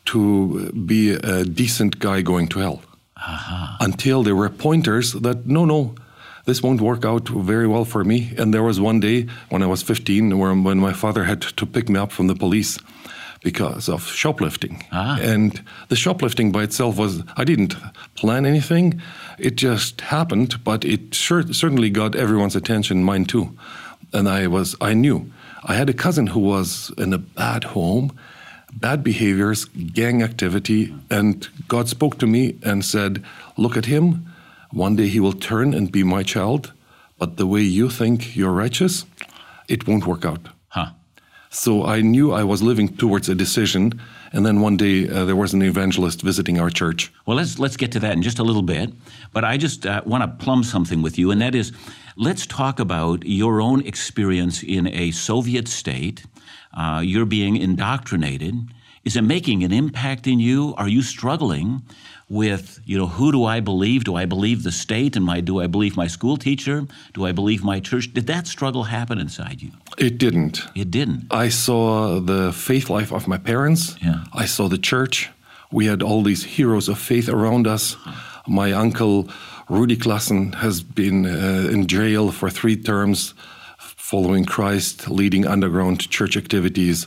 to 0.06 0.72
be 0.72 1.12
a 1.12 1.46
decent 1.46 2.00
guy 2.00 2.22
going 2.22 2.48
to 2.50 2.60
hell. 2.60 2.81
Uh-huh. 3.16 3.78
Until 3.80 4.24
there 4.24 4.36
were 4.36 4.50
pointers 4.50 5.13
that 5.13 5.46
no, 5.46 5.66
no, 5.66 5.96
this 6.46 6.63
won't 6.63 6.81
work 6.81 7.06
out 7.06 7.30
very 7.30 7.68
well 7.68 7.86
for 7.86 8.04
me. 8.04 8.34
And 8.38 8.54
there 8.54 8.63
was 8.63 8.80
one 8.80 9.00
day 9.00 9.28
when 9.50 9.62
I 9.62 9.68
was 9.68 9.84
15 9.84 10.38
where, 10.38 10.54
when 10.54 10.80
my 10.80 10.94
father 10.94 11.25
had 11.25 11.42
to 11.42 11.66
pick 11.66 11.90
me 11.90 12.00
up 12.00 12.12
from 12.12 12.28
the 12.28 12.36
police 12.36 12.80
because 13.41 13.88
of 13.88 14.06
shoplifting. 14.07 14.86
Ah. 14.91 15.18
And 15.21 15.62
the 15.88 15.95
shoplifting 15.95 16.51
by 16.51 16.63
itself 16.63 16.97
was, 16.97 17.24
I 17.38 17.44
didn't 17.44 17.75
plan 18.15 18.45
anything. 18.45 19.01
It 19.38 19.56
just 19.56 20.01
happened, 20.01 20.63
but 20.63 20.83
it 20.83 21.13
sure, 21.15 21.44
certainly 21.53 21.89
got 21.89 22.15
everyone's 22.15 22.56
attention, 22.56 23.03
mine 23.03 23.25
too. 23.25 23.57
And 24.13 24.27
I 24.27 24.47
was, 24.47 24.75
I 24.81 24.94
knew. 24.94 25.31
I 25.63 25.75
had 25.75 25.89
a 25.89 25.94
cousin 25.94 26.27
who 26.27 26.39
was 26.39 26.91
in 26.97 27.13
a 27.13 27.18
bad 27.18 27.63
home, 27.63 28.18
bad 28.74 29.03
behaviors, 29.03 29.65
gang 29.65 30.24
activity, 30.24 30.94
and 31.09 31.47
God 31.68 31.89
spoke 31.89 32.18
to 32.19 32.27
me 32.27 32.57
and 32.63 32.83
said, 32.83 33.24
Look 33.57 33.77
at 33.77 33.86
him. 33.86 34.25
One 34.71 34.95
day 34.95 35.07
he 35.07 35.19
will 35.19 35.33
turn 35.33 35.74
and 35.74 35.91
be 35.91 36.03
my 36.03 36.24
child, 36.24 36.74
but 37.18 37.38
the 37.38 37.47
way 37.47 37.62
you 37.62 37.89
think 37.89 38.36
you're 38.36 38.51
righteous, 38.51 39.06
it 39.68 39.88
won't 39.88 40.06
work 40.06 40.25
out. 40.25 40.50
So 41.51 41.84
I 41.84 42.01
knew 42.01 42.31
I 42.31 42.44
was 42.44 42.62
living 42.62 42.96
towards 42.96 43.28
a 43.28 43.34
decision. 43.34 44.00
And 44.31 44.46
then 44.46 44.62
one 44.62 44.78
day 44.78 45.10
uh, 45.10 45.25
there 45.25 45.36
was 45.36 45.54
an 45.54 45.63
evangelist 45.63 46.22
visiting 46.22 46.60
our 46.60 46.69
church. 46.69 47.12
Well, 47.25 47.38
let's 47.38 47.57
let's 47.57 47.75
get 47.75 47.92
to 47.94 48.00
that 48.00 48.13
in 48.13 48.22
just 48.22 48.38
a 48.38 48.44
little 48.44 48.62
bit. 48.62 48.94
But 49.34 49.44
I 49.44 49.57
just 49.57 49.86
uh, 49.86 50.04
want 50.06 50.24
to 50.24 50.46
plumb 50.46 50.63
something 50.63 51.01
with 51.01 51.18
you, 51.18 51.31
and 51.31 51.42
that 51.42 51.56
is, 51.56 51.72
let's 52.16 52.46
talk 52.46 52.80
about 52.80 53.25
your 53.25 53.62
own 53.62 53.86
experience 53.86 54.62
in 54.62 54.88
a 54.88 55.10
Soviet 55.12 55.68
state. 55.68 56.25
Uh, 56.78 57.01
you're 57.04 57.25
being 57.25 57.57
indoctrinated. 57.57 58.54
Is 59.04 59.16
it 59.16 59.24
making 59.24 59.63
an 59.63 59.74
impact 59.74 60.28
in 60.28 60.40
you? 60.40 60.75
Are 60.78 60.88
you 60.88 61.01
struggling 61.01 61.81
with, 62.30 62.80
you 62.86 62.98
know, 62.98 63.08
who 63.08 63.31
do 63.31 63.44
I 63.44 63.60
believe? 63.60 64.04
Do 64.04 64.16
I 64.16 64.26
believe 64.26 64.64
the 64.64 64.72
state 64.72 65.16
and 65.16 65.26
my 65.26 65.42
do 65.42 65.60
I 65.60 65.68
believe 65.68 65.98
my 65.98 66.08
school 66.08 66.38
teacher? 66.38 66.86
Do 67.14 67.26
I 67.26 67.31
believe 67.31 67.64
my 67.64 67.80
church? 67.80 68.14
Did 68.14 68.28
that 68.28 68.48
struggle 68.48 68.84
happen 68.84 69.20
inside 69.20 69.62
you? 69.62 69.72
It 69.98 70.18
didn't. 70.20 70.62
It 70.75 70.92
didn't. 70.92 71.25
I 71.32 71.50
saw 71.50 72.20
the 72.20 72.53
faith 72.53 72.89
life 72.89 73.12
of 73.12 73.27
my 73.27 73.38
parents. 73.38 73.96
Yeah. 74.01 74.24
I 74.32 74.46
saw 74.46 74.70
the 74.70 74.77
church. 74.77 75.30
We 75.72 75.88
had 75.88 76.01
all 76.03 76.24
these 76.24 76.44
heroes 76.44 76.88
of 76.88 77.00
faith 77.00 77.27
around 77.27 77.68
us. 77.68 77.98
My 78.48 78.72
uncle 78.74 79.30
Rudy 79.70 79.98
Klassen 79.98 80.56
has 80.56 80.82
been 80.82 81.25
uh, 81.25 81.70
in 81.70 81.86
jail 81.86 82.32
for 82.32 82.50
three 82.50 82.75
terms 82.75 83.36
following 83.77 84.44
Christ, 84.44 85.08
leading 85.08 85.46
underground 85.46 86.10
church 86.10 86.36
activities. 86.36 87.06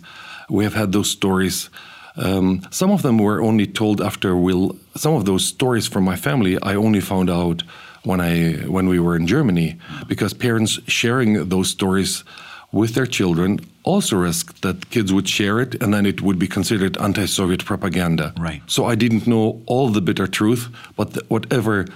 We 0.48 0.62
have 0.62 0.74
had 0.74 0.92
those 0.92 1.10
stories. 1.10 1.70
Um, 2.16 2.60
some 2.70 2.90
of 2.90 3.02
them 3.02 3.18
were 3.18 3.40
only 3.40 3.66
told 3.66 4.00
after 4.00 4.36
we'll. 4.36 4.76
Some 4.94 5.14
of 5.14 5.24
those 5.24 5.46
stories 5.46 5.86
from 5.86 6.04
my 6.04 6.16
family 6.16 6.60
I 6.62 6.74
only 6.74 7.00
found 7.00 7.30
out 7.30 7.62
when 8.04 8.20
I 8.20 8.54
when 8.68 8.88
we 8.88 8.98
were 8.98 9.16
in 9.16 9.26
Germany 9.26 9.78
because 10.06 10.34
parents 10.34 10.80
sharing 10.86 11.48
those 11.48 11.70
stories 11.70 12.24
with 12.72 12.94
their 12.94 13.06
children 13.06 13.60
also 13.84 14.16
risked 14.16 14.62
that 14.62 14.90
kids 14.90 15.12
would 15.12 15.28
share 15.28 15.60
it 15.60 15.82
and 15.82 15.92
then 15.92 16.06
it 16.06 16.20
would 16.22 16.38
be 16.38 16.48
considered 16.48 16.96
anti-Soviet 16.98 17.64
propaganda. 17.64 18.32
Right. 18.38 18.62
So 18.66 18.86
I 18.86 18.94
didn't 18.94 19.26
know 19.26 19.62
all 19.66 19.88
the 19.90 20.00
bitter 20.00 20.26
truth, 20.26 20.68
but 20.96 21.12
the, 21.12 21.24
whatever 21.28 21.86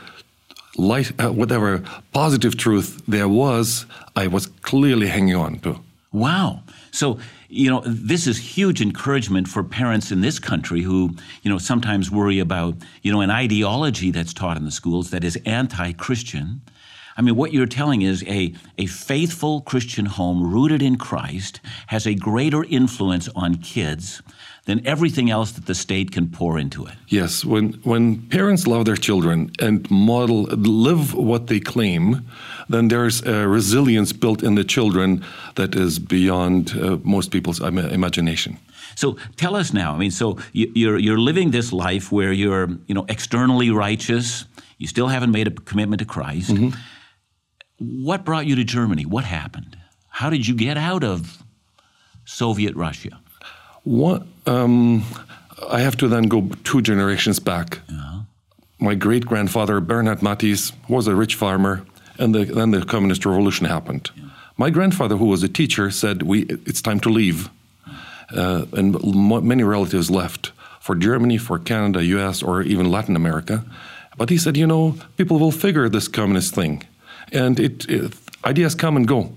light, 0.77 1.13
uh, 1.19 1.33
whatever 1.33 1.83
positive 2.13 2.57
truth 2.57 3.03
there 3.09 3.29
was, 3.29 3.87
I 4.15 4.27
was 4.27 4.47
clearly 4.63 5.07
hanging 5.07 5.37
on 5.37 5.59
to. 5.61 5.81
Wow. 6.13 6.63
So, 6.97 7.19
you 7.50 7.69
know, 7.69 7.83
this 7.85 8.26
is 8.26 8.38
huge 8.38 8.81
encouragement 8.81 9.49
for 9.49 9.62
parents 9.62 10.11
in 10.11 10.23
this 10.23 10.38
country 10.38 10.81
who, 10.81 11.15
you 11.43 11.50
know, 11.50 11.59
sometimes 11.59 12.11
worry 12.11 12.38
about, 12.38 12.76
you 13.03 13.12
know, 13.12 13.21
an 13.21 13.31
ideology 13.31 14.11
that's 14.11 14.33
taught 14.33 14.57
in 14.57 14.65
the 14.65 14.71
schools 14.71 15.11
that 15.11 15.23
is 15.23 15.37
anti 15.45 15.93
Christian. 15.93 16.62
I 17.19 17.21
mean, 17.21 17.37
what 17.37 17.53
you're 17.53 17.67
telling 17.67 18.00
is 18.00 18.25
a, 18.25 18.55
a 18.79 18.87
faithful 18.87 19.61
Christian 19.61 20.07
home 20.07 20.50
rooted 20.50 20.81
in 20.81 20.97
Christ 20.97 21.61
has 21.88 22.07
a 22.07 22.15
greater 22.15 22.65
influence 22.65 23.29
on 23.37 23.57
kids 23.57 24.23
than 24.67 24.81
everything 24.85 25.31
else 25.31 25.53
that 25.53 25.67
the 25.67 25.75
state 25.75 26.11
can 26.13 26.29
pour 26.29 26.59
into 26.59 26.85
it. 26.87 26.95
Yes, 27.09 27.45
when 27.45 27.75
when 27.85 28.29
parents 28.29 28.67
love 28.67 28.85
their 28.85 28.97
children 28.97 29.51
and 29.61 29.89
model 29.91 30.43
live 30.43 31.15
what 31.15 31.47
they 31.47 31.61
claim, 31.61 32.21
then 32.69 32.89
there's 32.89 33.23
a 33.27 33.49
resilience 33.49 34.13
built 34.13 34.43
in 34.43 34.55
the 34.57 34.65
children 34.65 35.23
that 35.55 35.75
is 35.75 35.99
beyond 35.99 36.73
uh, 36.77 36.99
most 37.03 37.31
people's 37.31 37.61
imagination. 37.61 38.59
So 38.95 39.17
tell 39.37 39.57
us 39.57 39.73
now. 39.73 39.95
I 39.95 39.99
mean, 39.99 40.11
so 40.11 40.37
you're 40.53 40.99
you're 40.99 41.21
living 41.21 41.53
this 41.53 41.73
life 41.73 42.13
where 42.13 42.33
you're 42.33 42.69
you 42.87 42.95
know 42.95 43.05
externally 43.09 43.71
righteous 43.71 44.47
You 44.79 44.87
still 44.87 45.09
haven't 45.09 45.33
made 45.33 45.49
a 45.49 45.51
commitment 45.51 46.01
to 46.01 46.05
Christ. 46.05 46.51
Mm-hmm. 46.51 46.79
What 48.05 48.25
brought 48.25 48.47
you 48.47 48.57
to 48.57 48.65
Germany? 48.65 49.07
What 49.07 49.25
happened? 49.25 49.77
How 50.09 50.31
did 50.31 50.47
you 50.47 50.55
get 50.55 50.77
out 50.77 51.05
of 51.05 51.43
Soviet 52.25 52.75
Russia? 52.75 53.21
What, 53.85 54.27
um, 54.47 55.05
I 55.71 55.81
have 55.81 55.97
to 55.99 56.09
then 56.09 56.25
go 56.25 56.49
two 56.65 56.83
generations 56.83 57.38
back. 57.38 57.81
Uh-huh. 57.88 58.21
My 58.79 58.95
great 58.95 59.26
grandfather, 59.26 59.81
Bernhard 59.81 60.21
Matthies, 60.21 60.73
was 60.88 61.07
a 61.07 61.15
rich 61.15 61.35
farmer, 61.35 61.85
and 62.19 62.35
the, 62.35 62.45
then 62.45 62.71
the 62.71 62.85
communist 62.85 63.25
revolution 63.25 63.67
happened. 63.67 64.11
Yeah. 64.15 64.25
My 64.57 64.71
grandfather, 64.71 65.17
who 65.17 65.26
was 65.26 65.43
a 65.43 65.49
teacher, 65.49 65.91
said, 65.91 66.23
we, 66.23 66.45
It's 66.67 66.83
time 66.83 67.00
to 67.00 67.11
leave. 67.11 67.50
Uh, 68.35 68.67
and 68.73 68.97
many 69.45 69.62
relatives 69.62 70.11
left 70.11 70.53
for 70.81 70.95
Germany, 70.95 71.38
for 71.38 71.59
Canada, 71.59 72.05
US, 72.05 72.43
or 72.43 72.62
even 72.62 72.91
Latin 72.91 73.17
America. 73.17 73.65
But 74.17 74.31
he 74.31 74.38
said, 74.38 74.57
you 74.57 74.67
know, 74.67 74.97
people 75.17 75.38
will 75.38 75.53
figure 75.53 75.88
this 75.88 76.09
communist 76.09 76.55
thing, 76.55 76.83
and 77.33 77.61
it, 77.61 77.88
it, 77.88 78.15
ideas 78.45 78.75
come 78.75 78.97
and 78.97 79.07
go. 79.07 79.33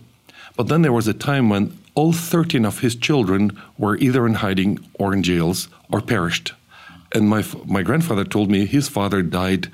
But 0.56 0.68
then 0.68 0.82
there 0.82 0.94
was 0.94 1.08
a 1.08 1.14
time 1.14 1.50
when 1.50 1.78
all 1.96 2.14
13 2.14 2.66
of 2.66 2.80
his 2.80 2.96
children 2.96 3.60
were 3.78 3.98
either 3.98 4.26
in 4.26 4.36
hiding 4.36 4.80
or 4.94 5.14
in 5.14 5.24
jails 5.24 5.68
or 5.92 6.02
perished. 6.02 6.54
And 7.12 7.30
my, 7.30 7.44
my 7.66 7.82
grandfather 7.82 8.24
told 8.24 8.50
me 8.50 8.66
his 8.66 8.88
father 8.88 9.22
died 9.22 9.72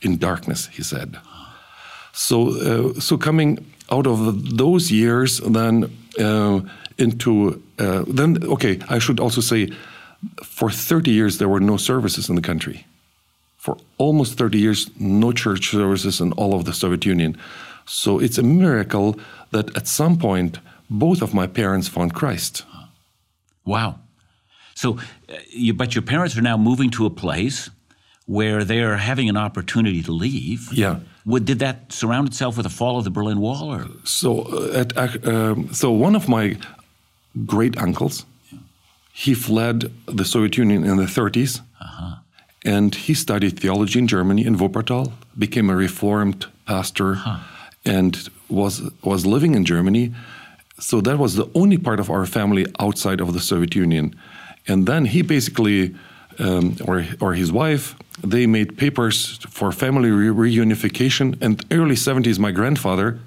in 0.00 0.16
darkness, 0.16 0.68
he 0.68 0.82
said. 0.82 1.18
So, 2.12 2.92
uh, 2.96 3.00
so 3.00 3.16
coming 3.18 3.64
out 3.90 4.06
of 4.06 4.56
those 4.56 4.90
years, 4.90 5.38
then 5.40 5.96
uh, 6.18 6.60
into, 6.96 7.62
uh, 7.78 8.04
then, 8.06 8.42
okay, 8.44 8.80
I 8.88 8.98
should 8.98 9.20
also 9.20 9.40
say, 9.40 9.70
for 10.42 10.70
30 10.70 11.10
years, 11.10 11.38
there 11.38 11.48
were 11.48 11.60
no 11.60 11.76
services 11.76 12.28
in 12.28 12.34
the 12.34 12.42
country 12.42 12.86
for 13.58 13.76
almost 13.98 14.38
30 14.38 14.58
years, 14.58 14.90
no 14.98 15.32
church 15.32 15.70
services 15.70 16.20
in 16.20 16.32
all 16.32 16.54
of 16.54 16.64
the 16.64 16.72
Soviet 16.72 17.04
Union. 17.04 17.36
So 17.84 18.18
it's 18.18 18.38
a 18.38 18.42
miracle 18.42 19.18
that 19.50 19.76
at 19.76 19.86
some 19.86 20.16
point, 20.16 20.58
both 20.90 21.22
of 21.22 21.34
my 21.34 21.46
parents 21.46 21.88
found 21.88 22.14
Christ. 22.14 22.64
Wow. 23.64 24.00
So, 24.74 24.98
uh, 25.28 25.34
you, 25.50 25.74
but 25.74 25.94
your 25.94 26.02
parents 26.02 26.36
are 26.36 26.42
now 26.42 26.56
moving 26.56 26.90
to 26.90 27.06
a 27.06 27.10
place 27.10 27.70
where 28.26 28.64
they're 28.64 28.96
having 28.96 29.28
an 29.28 29.36
opportunity 29.36 30.02
to 30.02 30.12
leave. 30.12 30.72
Yeah. 30.72 31.00
Would, 31.24 31.44
did 31.44 31.58
that 31.58 31.92
surround 31.92 32.28
itself 32.28 32.56
with 32.56 32.64
the 32.64 32.70
fall 32.70 32.98
of 32.98 33.04
the 33.04 33.10
Berlin 33.10 33.40
Wall? 33.40 33.72
Or? 33.72 33.86
So, 34.04 34.42
uh, 34.42 34.84
at, 34.96 35.26
um, 35.26 35.72
so 35.72 35.90
one 35.90 36.14
of 36.14 36.28
my 36.28 36.56
great 37.46 37.76
uncles, 37.78 38.24
yeah. 38.52 38.58
he 39.12 39.34
fled 39.34 39.92
the 40.06 40.24
Soviet 40.24 40.56
Union 40.56 40.84
in 40.84 40.96
the 40.96 41.04
30s. 41.04 41.60
Uh-huh 41.80 42.16
and 42.64 42.94
he 42.94 43.14
studied 43.14 43.58
theology 43.58 43.98
in 43.98 44.06
Germany 44.06 44.44
in 44.44 44.56
Wuppertal, 44.56 45.12
became 45.38 45.70
a 45.70 45.76
reformed 45.76 46.46
pastor, 46.66 47.14
huh. 47.14 47.38
and 47.84 48.28
was 48.48 48.82
was 49.02 49.24
living 49.24 49.54
in 49.54 49.64
Germany. 49.64 50.14
So 50.78 51.00
that 51.00 51.18
was 51.18 51.34
the 51.34 51.48
only 51.54 51.78
part 51.78 52.00
of 52.00 52.10
our 52.10 52.26
family 52.26 52.66
outside 52.78 53.20
of 53.20 53.32
the 53.32 53.40
Soviet 53.40 53.74
Union. 53.74 54.14
And 54.66 54.86
then 54.86 55.06
he 55.06 55.22
basically, 55.22 55.94
um, 56.38 56.76
or 56.86 57.04
or 57.20 57.34
his 57.34 57.50
wife, 57.50 57.94
they 58.22 58.46
made 58.46 58.76
papers 58.76 59.38
for 59.50 59.72
family 59.72 60.10
re- 60.10 60.50
reunification. 60.50 61.36
And 61.40 61.64
early 61.70 61.96
70s, 61.96 62.38
my 62.38 62.52
grandfather, 62.52 63.18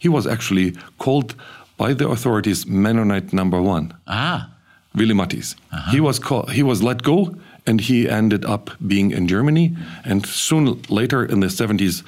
he 0.00 0.08
was 0.08 0.26
actually 0.26 0.74
called 0.98 1.34
by 1.76 1.94
the 1.94 2.08
authorities 2.08 2.66
Mennonite 2.66 3.32
number 3.32 3.60
one. 3.60 3.94
Ah. 4.06 4.50
Willy 4.94 5.14
Matthies. 5.14 5.54
Uh-huh. 5.72 5.90
He 5.90 6.00
was 6.00 6.18
called, 6.18 6.52
he 6.52 6.62
was 6.62 6.82
let 6.82 7.02
go 7.02 7.36
and 7.66 7.80
he 7.80 8.08
ended 8.08 8.44
up 8.44 8.70
being 8.86 9.10
in 9.10 9.28
Germany. 9.28 9.76
And 10.04 10.24
soon 10.24 10.80
later 10.88 11.24
in 11.24 11.40
the 11.40 11.48
70s, 11.48 12.02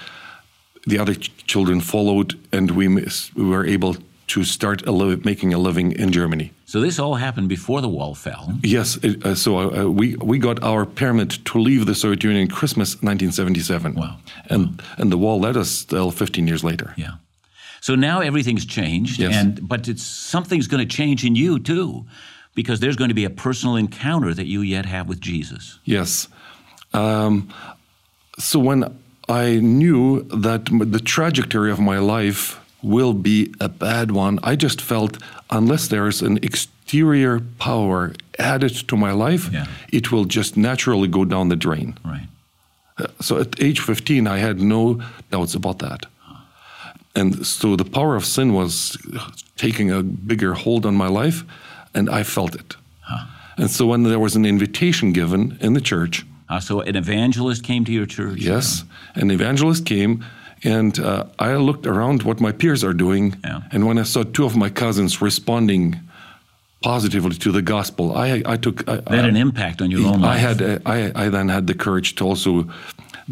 the 0.87 0.99
other 0.99 1.15
ch- 1.15 1.31
children 1.47 1.81
followed, 1.81 2.39
and 2.53 2.71
we, 2.71 2.89
we 2.89 3.45
were 3.45 3.67
able 3.67 3.97
to 4.29 4.45
start 4.45 4.87
a 4.87 4.93
li- 4.93 5.21
making 5.25 5.55
a 5.55 5.59
living 5.59 5.93
in 5.93 6.13
Germany. 6.13 6.53
So 6.67 6.81
this 6.81 6.99
all 6.99 7.15
happened 7.15 7.49
before 7.49 7.81
the 7.81 7.89
wall 7.89 8.15
fell. 8.15 8.53
Yes. 8.63 8.99
It, 9.03 9.25
uh, 9.25 9.35
so 9.35 9.59
uh, 9.59 9.91
we 9.91 10.17
we 10.17 10.39
got 10.39 10.63
our 10.63 10.85
permit 10.87 11.45
to 11.47 11.59
leave 11.59 11.87
the 11.87 11.95
Soviet 11.95 12.25
Union 12.25 12.49
Christmas 12.49 12.95
1977. 13.03 13.95
Wow. 13.95 14.19
And 14.51 14.67
wow. 14.67 14.85
and 14.99 15.11
the 15.11 15.19
wall 15.19 15.41
led 15.41 15.57
us 15.57 15.71
still 15.71 16.11
15 16.11 16.47
years 16.47 16.63
later. 16.63 16.95
Yeah. 16.97 17.15
So 17.81 17.95
now 17.95 18.21
everything's 18.21 18.67
changed, 18.67 19.21
yes. 19.21 19.35
and 19.35 19.67
but 19.67 19.89
it's 19.89 20.03
something's 20.03 20.67
going 20.67 20.87
to 20.87 20.97
change 20.97 21.25
in 21.25 21.37
you 21.37 21.59
too 21.59 22.07
because 22.55 22.81
there's 22.81 22.97
going 22.97 23.09
to 23.09 23.15
be 23.15 23.25
a 23.25 23.31
personal 23.31 23.77
encounter 23.77 24.35
that 24.35 24.47
you 24.47 24.63
yet 24.63 24.85
have 24.85 25.09
with 25.09 25.21
Jesus. 25.21 25.79
Yes. 25.85 26.29
Um, 26.93 27.49
so 28.39 28.59
when 28.59 28.99
I 29.29 29.57
knew 29.57 30.23
that 30.25 30.65
the 30.67 31.01
trajectory 31.01 31.71
of 31.71 31.79
my 31.79 31.99
life 31.99 32.61
will 32.83 33.13
be 33.13 33.53
a 33.61 33.69
bad 33.69 34.11
one, 34.11 34.39
I 34.43 34.57
just 34.57 34.81
felt 34.81 35.19
unless 35.51 35.89
there's 35.89 36.23
an 36.23 36.39
exterior 36.43 37.41
power 37.59 38.13
added 38.39 38.75
to 38.89 38.97
my 38.97 39.13
life, 39.13 39.51
yeah. 39.53 39.67
it 39.93 40.13
will 40.13 40.25
just 40.25 40.57
naturally 40.57 41.09
go 41.09 41.25
down 41.25 41.49
the 41.49 41.57
drain. 41.57 41.99
Right. 42.05 42.29
Uh, 42.97 43.07
so 43.21 43.41
at 43.41 43.61
age 43.61 43.81
15, 43.81 44.27
I 44.27 44.39
had 44.39 44.61
no 44.61 45.03
doubts 45.31 45.55
about 45.55 45.79
that. 45.81 46.07
And 47.15 47.45
so 47.47 47.75
the 47.75 47.85
power 47.85 48.15
of 48.15 48.25
sin 48.25 48.53
was 48.53 48.97
taking 49.57 49.91
a 49.91 50.03
bigger 50.03 50.55
hold 50.55 50.87
on 50.87 50.95
my 50.95 51.09
life 51.09 51.43
and 51.95 52.09
I 52.09 52.23
felt 52.23 52.55
it. 52.55 52.77
Huh. 53.01 53.27
And 53.57 53.71
so 53.71 53.87
when 53.87 54.05
there 54.05 54.21
was 54.21 54.37
an 54.37 54.45
invitation 54.45 55.13
given 55.13 55.59
in 55.61 55.73
the 55.73 55.81
church, 55.81 56.25
uh, 56.49 56.61
so 56.61 56.81
an 56.81 56.97
evangelist 56.97 57.65
came 57.65 57.85
to 57.85 57.93
your 57.93 58.07
church. 58.07 58.39
Yes, 58.39 58.85
an 59.15 59.31
evangelist 59.31 59.85
came, 59.85 60.25
and 60.65 60.99
uh, 60.99 61.25
I 61.39 61.55
looked 61.57 61.87
around 61.87 62.23
what 62.23 62.41
my 62.41 62.53
peers 62.53 62.83
are 62.85 62.95
doing, 62.95 63.37
yeah. 63.45 63.63
and 63.73 63.87
when 63.87 63.99
I 63.99 64.05
saw 64.05 64.25
two 64.25 64.45
of 64.45 64.57
my 64.57 64.71
cousins 64.71 65.21
responding 65.23 66.01
positively 66.83 67.37
to 67.37 67.53
the 67.53 67.63
gospel, 67.63 68.17
I, 68.17 68.43
I 68.47 68.57
took 68.57 68.89
I, 68.89 68.97
that 68.97 69.11
had 69.11 69.25
an 69.25 69.37
impact 69.37 69.83
on 69.83 69.91
your 69.91 70.07
own 70.07 70.21
life. 70.21 70.37
I 70.37 70.39
had 70.39 70.63
uh, 70.63 70.79
I, 70.87 71.27
I 71.27 71.29
then 71.29 71.49
had 71.49 71.67
the 71.67 71.75
courage 71.75 72.15
to 72.17 72.25
also 72.25 72.69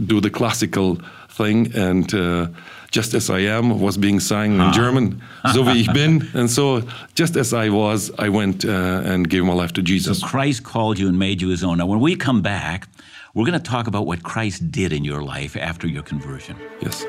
do 0.07 0.21
the 0.21 0.31
classical 0.31 0.99
thing 1.29 1.75
and. 1.75 2.13
Uh, 2.15 2.47
just 2.91 3.15
as 3.15 3.29
I 3.29 3.41
am 3.41 3.81
was 3.81 3.99
being 3.99 4.21
sung 4.21 4.55
in 4.55 4.61
ah. 4.61 4.73
German, 4.73 5.21
so 5.53 5.63
wie 5.63 5.81
ich 5.81 5.93
bin. 5.93 6.29
And 6.35 6.51
so, 6.51 6.83
just 7.15 7.37
as 7.37 7.53
I 7.53 7.69
was, 7.69 8.11
I 8.19 8.29
went 8.29 8.65
uh, 8.65 9.03
and 9.05 9.29
gave 9.29 9.45
my 9.45 9.53
life 9.53 9.73
to 9.75 9.83
Jesus. 9.83 10.21
So 10.21 10.27
Christ 10.27 10.63
called 10.63 10.99
you 10.99 11.09
and 11.09 11.19
made 11.19 11.43
you 11.43 11.49
his 11.49 11.63
own. 11.63 11.79
Now, 11.79 11.87
when 11.87 12.01
we 12.01 12.17
come 12.17 12.43
back, 12.43 12.89
we're 13.37 13.45
going 13.45 13.53
to 13.53 13.71
talk 13.71 13.87
about 13.87 14.07
what 14.07 14.23
Christ 14.23 14.71
did 14.71 14.95
in 14.95 15.05
your 15.05 15.23
life 15.23 15.59
after 15.59 15.87
your 15.87 16.03
conversion. 16.03 16.57
Yes. 16.81 17.05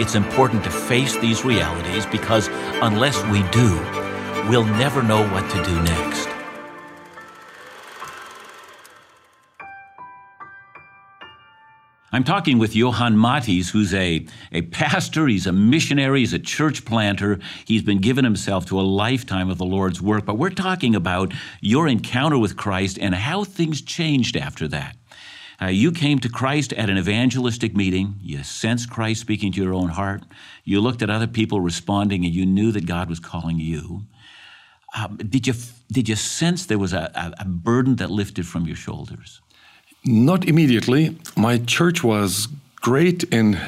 It's 0.00 0.16
important 0.16 0.64
to 0.64 0.70
face 0.70 1.16
these 1.18 1.44
realities 1.44 2.04
because 2.06 2.48
unless 2.82 3.24
we 3.26 3.44
do, 3.50 3.76
we'll 4.50 4.64
never 4.64 5.04
know 5.04 5.24
what 5.28 5.48
to 5.50 5.62
do 5.62 5.80
next. 5.82 6.21
I'm 12.14 12.24
talking 12.24 12.58
with 12.58 12.76
Johann 12.76 13.16
Matthies, 13.16 13.70
who's 13.70 13.94
a, 13.94 14.26
a 14.52 14.60
pastor, 14.62 15.26
he's 15.28 15.46
a 15.46 15.52
missionary, 15.52 16.20
he's 16.20 16.34
a 16.34 16.38
church 16.38 16.84
planter. 16.84 17.38
He's 17.64 17.80
been 17.80 18.02
given 18.02 18.22
himself 18.22 18.66
to 18.66 18.78
a 18.78 18.82
lifetime 18.82 19.48
of 19.48 19.56
the 19.56 19.64
Lord's 19.64 20.02
work. 20.02 20.26
But 20.26 20.36
we're 20.36 20.50
talking 20.50 20.94
about 20.94 21.32
your 21.62 21.88
encounter 21.88 22.36
with 22.36 22.54
Christ 22.54 22.98
and 23.00 23.14
how 23.14 23.44
things 23.44 23.80
changed 23.80 24.36
after 24.36 24.68
that. 24.68 24.96
Uh, 25.60 25.68
you 25.68 25.90
came 25.90 26.18
to 26.18 26.28
Christ 26.28 26.74
at 26.74 26.90
an 26.90 26.98
evangelistic 26.98 27.74
meeting. 27.74 28.16
You 28.20 28.42
sensed 28.42 28.90
Christ 28.90 29.22
speaking 29.22 29.50
to 29.52 29.62
your 29.62 29.72
own 29.72 29.88
heart. 29.88 30.22
You 30.64 30.82
looked 30.82 31.00
at 31.00 31.08
other 31.08 31.26
people 31.26 31.62
responding, 31.62 32.26
and 32.26 32.34
you 32.34 32.44
knew 32.44 32.72
that 32.72 32.84
God 32.84 33.08
was 33.08 33.20
calling 33.20 33.58
you. 33.58 34.02
Um, 34.94 35.16
did 35.16 35.46
you 35.46 35.54
did 35.90 36.10
you 36.10 36.16
sense 36.16 36.66
there 36.66 36.78
was 36.78 36.92
a, 36.92 37.32
a 37.38 37.46
burden 37.46 37.96
that 37.96 38.10
lifted 38.10 38.46
from 38.46 38.66
your 38.66 38.76
shoulders? 38.76 39.40
Not 40.04 40.44
immediately. 40.48 41.16
My 41.36 41.58
church 41.58 42.02
was 42.02 42.48
great 42.80 43.22
in 43.24 43.58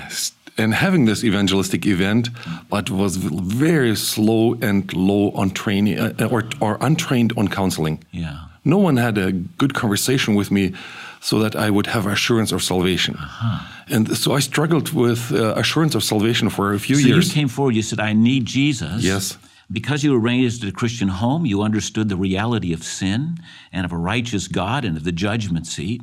in 0.56 0.72
having 0.72 1.04
this 1.04 1.24
evangelistic 1.24 1.84
event, 1.86 2.28
but 2.70 2.88
was 2.90 3.16
very 3.16 3.96
slow 3.96 4.54
and 4.62 4.92
low 4.94 5.30
on 5.32 5.50
training 5.50 5.98
uh, 5.98 6.28
or, 6.30 6.44
or 6.60 6.78
untrained 6.80 7.32
on 7.36 7.48
counseling. 7.48 8.04
Yeah. 8.12 8.38
No 8.64 8.78
one 8.78 8.96
had 8.96 9.18
a 9.18 9.32
good 9.32 9.74
conversation 9.74 10.36
with 10.36 10.50
me 10.50 10.72
so 11.20 11.38
that 11.38 11.56
I 11.56 11.70
would 11.70 11.86
have 11.86 12.06
assurance 12.06 12.52
of 12.52 12.62
salvation. 12.62 13.16
Uh-huh. 13.16 13.66
And 13.88 14.16
so 14.16 14.32
I 14.32 14.40
struggled 14.40 14.92
with 14.92 15.32
uh, 15.32 15.54
assurance 15.56 15.94
of 15.94 16.02
salvation 16.02 16.50
for 16.50 16.72
a 16.72 16.78
few 16.78 16.96
so 16.96 17.06
years. 17.06 17.26
So 17.26 17.30
you 17.30 17.34
came 17.34 17.48
forward, 17.48 17.74
you 17.74 17.82
said, 17.82 17.98
I 17.98 18.12
need 18.12 18.44
Jesus. 18.46 19.02
Yes. 19.02 19.38
Because 19.72 20.04
you 20.04 20.12
were 20.12 20.18
raised 20.18 20.62
in 20.62 20.68
a 20.68 20.72
Christian 20.72 21.08
home, 21.08 21.46
you 21.46 21.62
understood 21.62 22.08
the 22.08 22.16
reality 22.16 22.72
of 22.74 22.84
sin 22.84 23.38
and 23.72 23.86
of 23.86 23.92
a 23.92 23.96
righteous 23.96 24.46
God 24.46 24.84
and 24.84 24.96
of 24.96 25.04
the 25.04 25.12
judgment 25.12 25.66
seat. 25.66 26.02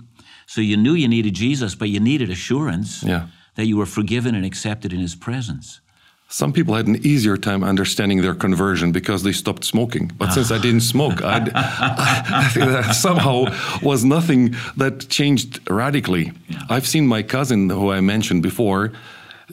So 0.52 0.60
you 0.60 0.76
knew 0.76 0.94
you 0.96 1.08
needed 1.08 1.34
Jesus, 1.34 1.76
but 1.76 1.88
you 1.88 2.02
needed 2.02 2.30
assurance. 2.30 3.04
Yeah. 3.04 3.28
that 3.56 3.68
you 3.68 3.78
were 3.78 3.86
forgiven 3.86 4.36
and 4.36 4.46
accepted 4.46 4.92
in 4.92 5.00
His 5.00 5.16
presence. 5.16 5.80
Some 6.28 6.52
people 6.52 6.76
had 6.76 6.88
an 6.88 7.06
easier 7.06 7.38
time 7.38 7.64
understanding 7.64 8.22
their 8.22 8.36
conversion 8.36 8.92
because 8.92 9.24
they 9.24 9.32
stopped 9.32 9.64
smoking. 9.64 10.12
But 10.18 10.32
since 10.32 10.52
I 10.52 10.58
didn't 10.58 10.82
smoke, 10.82 11.22
I, 11.36 11.38
I 12.44 12.50
think 12.50 12.66
that 12.66 12.96
somehow 12.96 13.46
was 13.82 14.04
nothing 14.04 14.56
that 14.76 15.08
changed 15.08 15.70
radically. 15.70 16.34
Yeah. 16.50 16.64
I've 16.70 16.88
seen 16.88 17.08
my 17.08 17.24
cousin, 17.24 17.70
who 17.70 17.90
I 17.90 18.02
mentioned 18.02 18.44
before, 18.44 18.92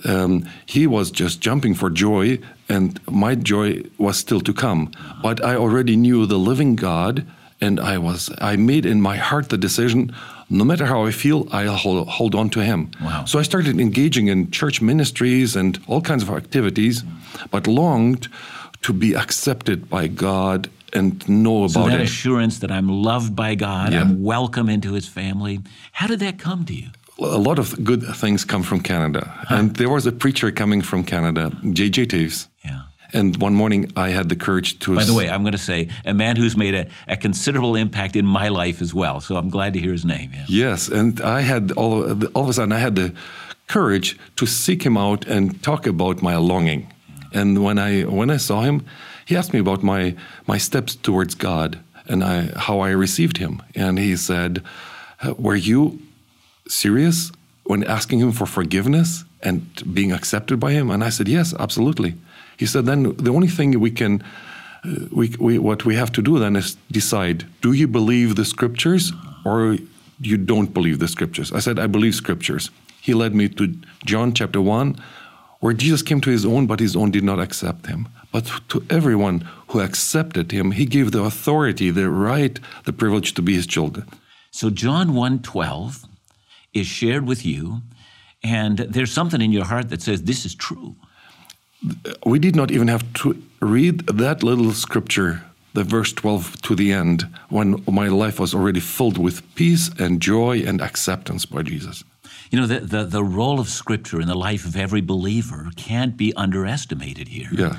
um, 0.05 0.49
he 0.67 0.89
was 0.89 1.13
just 1.13 1.41
jumping 1.41 1.75
for 1.75 1.91
joy, 1.91 2.39
and 2.69 3.01
my 3.09 3.37
joy 3.37 3.83
was 3.99 4.17
still 4.17 4.41
to 4.41 4.53
come. 4.53 4.91
But 5.23 5.45
I 5.45 5.55
already 5.55 5.97
knew 5.97 6.27
the 6.27 6.39
living 6.39 6.75
God, 6.77 7.25
and 7.61 7.79
I 7.79 7.99
was 7.99 8.31
I 8.41 8.57
made 8.57 8.85
in 8.87 9.01
my 9.01 9.17
heart 9.17 9.49
the 9.49 9.59
decision 9.59 10.13
no 10.51 10.65
matter 10.65 10.87
how 10.87 11.05
I 11.05 11.11
feel, 11.11 11.47
I'll 11.53 11.77
hold, 11.77 12.09
hold 12.09 12.35
on 12.35 12.49
to 12.51 12.61
Him. 12.61 12.91
Wow. 13.03 13.25
So 13.27 13.39
I 13.39 13.43
started 13.43 13.79
engaging 13.81 14.29
in 14.29 14.51
church 14.51 14.81
ministries 14.81 15.57
and 15.57 15.79
all 15.87 16.01
kinds 16.01 16.23
of 16.23 16.31
activities, 16.31 17.05
but 17.51 17.67
longed 17.67 18.29
to 18.83 18.93
be 18.93 19.15
accepted 19.15 19.89
by 19.91 20.07
God 20.09 20.71
and 20.95 21.27
know 21.29 21.65
about 21.65 21.71
So 21.73 21.89
that 21.89 22.01
it. 22.01 22.05
assurance 22.05 22.61
that 22.61 22.71
I'm 22.71 22.89
loved 22.89 23.35
by 23.37 23.55
God, 23.57 23.93
Yeah. 23.93 24.01
I'm 24.03 24.23
welcome 24.23 24.69
into 24.71 24.95
His 24.95 25.07
family. 25.09 25.61
How 25.93 26.07
did 26.07 26.21
that 26.21 26.39
come 26.39 26.65
to 26.67 26.75
you? 26.75 26.89
a 27.21 27.37
lot 27.37 27.59
of 27.59 27.83
good 27.83 28.03
things 28.15 28.45
come 28.45 28.63
from 28.63 28.79
Canada. 28.81 29.45
And 29.51 29.75
there 29.75 29.89
was 29.91 30.07
a 30.07 30.13
preacher 30.13 30.53
coming 30.53 30.81
from 30.83 31.03
Canada, 31.03 31.51
J.J. 31.73 32.07
Taves. 32.07 32.47
Yeah. 32.65 32.83
And 33.13 33.37
one 33.41 33.55
morning 33.55 33.91
I 33.97 34.11
had 34.11 34.29
the 34.29 34.37
courage 34.37 34.79
to. 34.81 34.97
By 34.97 35.05
the 35.05 35.15
way, 35.15 35.31
I'm 35.31 35.43
going 35.43 35.53
to 35.53 35.59
say 35.59 35.89
a 36.05 36.13
man 36.13 36.37
who's 36.37 36.57
made 36.57 36.75
a, 36.75 36.87
a 37.07 37.17
considerable 37.17 37.75
impact 37.75 38.17
in 38.17 38.27
my 38.27 38.49
life 38.49 38.83
as 38.83 38.93
well. 38.93 39.21
So 39.21 39.37
I'm 39.37 39.49
glad 39.49 39.73
to 39.73 39.81
hear 39.81 39.93
his 39.93 40.05
name. 40.05 40.31
Yeah. 40.35 40.45
Yes, 40.49 40.89
and 40.89 41.21
I 41.21 41.41
had 41.41 41.73
all, 41.73 42.05
all 42.35 42.45
of 42.45 42.49
a 42.51 42.53
sudden 42.53 42.73
I 42.73 42.79
had 42.79 42.97
the 42.97 43.15
courage 43.67 44.19
to 44.37 44.47
seek 44.47 44.83
him 44.83 44.97
out 44.97 45.27
and 45.27 45.63
talk 45.63 45.87
about 45.87 46.23
my 46.23 46.37
longing. 46.37 46.93
And 47.33 47.63
when 47.63 47.79
I 47.79 48.03
when 48.03 48.31
I 48.31 48.39
saw 48.39 48.63
him, 48.63 48.85
he 49.27 49.37
asked 49.37 49.53
me 49.53 49.61
about 49.61 49.83
my 49.83 50.15
my 50.47 50.59
steps 50.59 50.97
towards 50.97 51.35
God 51.35 51.79
and 52.09 52.25
I 52.25 52.51
how 52.57 52.81
I 52.81 52.91
received 52.91 53.37
him. 53.39 53.63
And 53.75 53.99
he 53.99 54.17
said, 54.17 54.63
"Uh, 55.23 55.35
"Were 55.39 55.57
you 55.57 56.01
serious 56.67 57.31
when 57.65 57.85
asking 57.85 58.21
him 58.21 58.33
for 58.33 58.47
forgiveness 58.47 59.25
and 59.43 59.61
being 59.95 60.13
accepted 60.13 60.59
by 60.59 60.73
him?" 60.73 60.91
And 60.91 61.05
I 61.05 61.11
said, 61.11 61.29
"Yes, 61.29 61.55
absolutely." 61.59 62.15
He 62.59 62.67
said, 62.67 62.87
"Then 62.87 63.17
the 63.17 63.33
only 63.33 63.49
thing 63.49 63.79
we 63.81 63.91
can 63.91 64.23
uh, 64.85 65.07
we, 65.11 65.35
we, 65.39 65.59
what 65.59 65.85
we 65.85 65.97
have 65.97 66.13
to 66.13 66.23
do 66.23 66.39
then 66.39 66.57
is 66.57 66.77
decide 66.91 67.47
do 67.63 67.73
you 67.73 67.89
believe 67.89 68.37
the 68.37 68.45
scriptures 68.45 69.13
or 69.45 69.77
you 70.21 70.37
don't 70.37 70.73
believe 70.73 70.99
the 70.99 71.09
scriptures? 71.09 71.53
I 71.53 71.61
said 71.61 71.79
i 71.79 71.87
believe 71.87 72.15
scriptures. 72.15 72.71
He 73.01 73.15
led 73.15 73.35
me 73.35 73.49
to 73.49 73.75
john 74.05 74.33
chapter 74.33 74.61
1 74.61 74.97
where 75.61 75.73
jesus 75.73 76.03
came 76.03 76.21
to 76.21 76.31
his 76.31 76.45
own 76.47 76.67
but 76.67 76.81
his 76.81 76.95
own 76.95 77.11
did 77.11 77.25
not 77.25 77.41
accept 77.41 77.87
him. 77.87 78.09
But 78.31 78.51
to 78.69 78.85
everyone 78.91 79.49
who 79.69 79.81
accepted 79.81 80.53
him 80.53 80.73
he 80.73 80.85
gave 80.87 81.11
the 81.11 81.23
authority 81.23 81.91
the 81.91 82.09
right 82.11 82.59
the 82.85 82.93
privilege 82.93 83.35
to 83.35 83.43
be 83.43 83.55
his 83.55 83.67
children. 83.67 84.07
So 84.51 84.71
John 84.71 85.09
1:12 85.11 86.05
is 86.73 86.87
shared 86.87 87.27
with 87.27 87.45
you, 87.45 87.83
and 88.43 88.79
there's 88.79 89.13
something 89.13 89.41
in 89.41 89.53
your 89.53 89.65
heart 89.65 89.89
that 89.89 90.03
says 90.03 90.23
this 90.23 90.45
is 90.45 90.55
true. 90.55 90.97
We 92.27 92.39
did 92.39 92.57
not 92.57 92.71
even 92.71 92.89
have 92.89 93.05
to 93.15 93.35
read 93.61 94.07
that 94.07 94.43
little 94.43 94.73
scripture 94.73 95.43
the 95.75 95.85
verse 95.85 96.13
12 96.13 96.61
to 96.63 96.75
the 96.75 96.93
end 96.93 97.27
when 97.51 97.83
my 97.91 98.09
life 98.09 98.41
was 98.41 98.55
already 98.55 98.81
filled 98.81 99.19
with 99.19 99.43
peace 99.55 99.91
and 99.99 100.21
joy 100.21 100.59
and 100.67 100.81
acceptance 100.81 101.47
by 101.47 101.63
jesus 101.63 102.05
You 102.51 102.59
know, 102.61 102.67
the, 102.67 102.81
the, 102.81 103.05
the 103.05 103.23
role 103.23 103.61
of 103.61 103.69
Scripture 103.69 104.21
in 104.23 104.27
the 104.29 104.35
life 104.49 104.65
of 104.69 104.75
every 104.75 105.03
believer 105.03 105.69
can't 105.77 106.17
be 106.17 106.33
underestimated 106.37 107.29
here. 107.29 107.51
yeah 107.53 107.77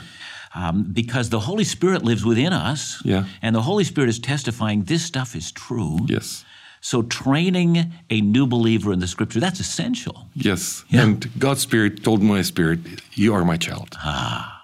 Um, 0.56 0.84
because 0.94 1.30
the 1.30 1.40
Holy 1.50 1.64
Spirit 1.64 2.02
lives 2.04 2.24
within 2.24 2.54
us, 2.54 3.02
Yeah. 3.06 3.24
and 3.42 3.56
the 3.56 3.62
Holy 3.62 3.84
Spirit 3.84 4.10
is 4.10 4.20
testifying 4.20 4.86
this 4.86 5.04
stuff 5.06 5.36
is 5.36 5.52
true. 5.52 5.98
yes 6.08 6.46
So, 6.82 7.02
training 7.04 7.92
a 8.10 8.22
new 8.22 8.48
believer 8.48 8.94
in 8.94 9.00
the 9.00 9.08
Scripture, 9.08 9.40
that's 9.40 9.60
essential. 9.60 10.28
Yes. 10.34 10.86
Yeah. 10.90 11.04
And 11.04 11.30
God's 11.40 11.62
Spirit 11.62 12.04
told 12.04 12.22
my 12.24 12.42
spirit, 12.42 12.80
You 13.14 13.34
are 13.34 13.44
my 13.44 13.58
child. 13.58 13.96
Ah. 13.98 14.56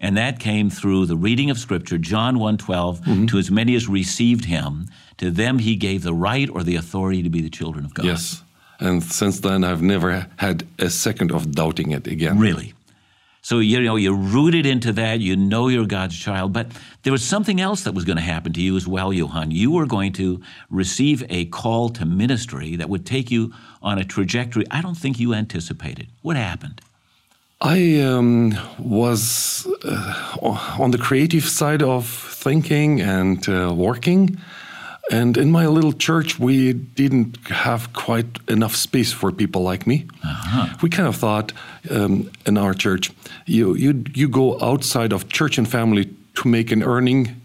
And 0.00 0.16
that 0.16 0.38
came 0.38 0.70
through 0.70 1.06
the 1.06 1.16
reading 1.16 1.50
of 1.50 1.58
Scripture, 1.58 1.98
John 1.98 2.36
1.12, 2.36 3.00
Mm-hmm. 3.00 3.26
to 3.26 3.38
as 3.38 3.50
many 3.50 3.74
as 3.74 3.88
received 3.88 4.44
him, 4.44 4.86
to 5.16 5.30
them 5.30 5.58
he 5.58 5.74
gave 5.74 6.02
the 6.02 6.14
right 6.14 6.48
or 6.50 6.62
the 6.62 6.76
authority 6.76 7.22
to 7.22 7.30
be 7.30 7.40
the 7.40 7.50
children 7.50 7.84
of 7.84 7.94
God. 7.94 8.04
Yes. 8.06 8.42
And 8.78 9.02
since 9.02 9.40
then, 9.40 9.64
I've 9.64 9.82
never 9.82 10.26
had 10.36 10.64
a 10.78 10.88
second 10.90 11.32
of 11.32 11.50
doubting 11.52 11.90
it 11.90 12.06
again. 12.06 12.38
Really. 12.38 12.74
So 13.42 13.60
you 13.60 13.80
know 13.80 13.96
you're 13.96 14.14
rooted 14.14 14.66
into 14.66 14.92
that. 14.92 15.20
You 15.20 15.36
know 15.36 15.68
you're 15.68 15.86
God's 15.86 16.18
child, 16.18 16.52
but 16.52 16.68
there 17.02 17.12
was 17.12 17.24
something 17.24 17.60
else 17.60 17.84
that 17.84 17.94
was 17.94 18.04
going 18.04 18.16
to 18.16 18.22
happen 18.22 18.52
to 18.52 18.60
you 18.60 18.76
as 18.76 18.86
well, 18.86 19.12
Johan. 19.12 19.50
You 19.50 19.70
were 19.70 19.86
going 19.86 20.12
to 20.14 20.40
receive 20.70 21.24
a 21.28 21.46
call 21.46 21.88
to 21.90 22.04
ministry 22.04 22.76
that 22.76 22.88
would 22.88 23.06
take 23.06 23.30
you 23.30 23.52
on 23.82 23.98
a 23.98 24.04
trajectory 24.04 24.64
I 24.70 24.82
don't 24.82 24.96
think 24.96 25.18
you 25.18 25.34
anticipated. 25.34 26.08
What 26.22 26.36
happened? 26.36 26.80
I 27.60 28.00
um, 28.00 28.56
was 28.78 29.66
uh, 29.84 30.36
on 30.78 30.92
the 30.92 30.98
creative 30.98 31.44
side 31.44 31.82
of 31.82 32.06
thinking 32.06 33.00
and 33.00 33.48
uh, 33.48 33.72
working. 33.74 34.38
And 35.10 35.36
in 35.38 35.50
my 35.50 35.66
little 35.66 35.92
church, 35.94 36.38
we 36.38 36.74
didn't 36.74 37.38
have 37.48 37.92
quite 37.94 38.26
enough 38.48 38.76
space 38.76 39.10
for 39.12 39.32
people 39.32 39.62
like 39.62 39.86
me. 39.86 40.06
We 40.82 40.90
kind 40.90 41.08
of 41.08 41.16
thought 41.16 41.52
um, 41.90 42.30
in 42.46 42.58
our 42.58 42.74
church, 42.74 43.10
you, 43.46 43.74
you, 43.74 44.04
you 44.14 44.28
go 44.28 44.60
outside 44.60 45.12
of 45.14 45.28
church 45.30 45.56
and 45.58 45.66
family 45.66 46.10
to 46.34 46.48
make 46.48 46.70
an 46.72 46.82
earning. 46.82 47.40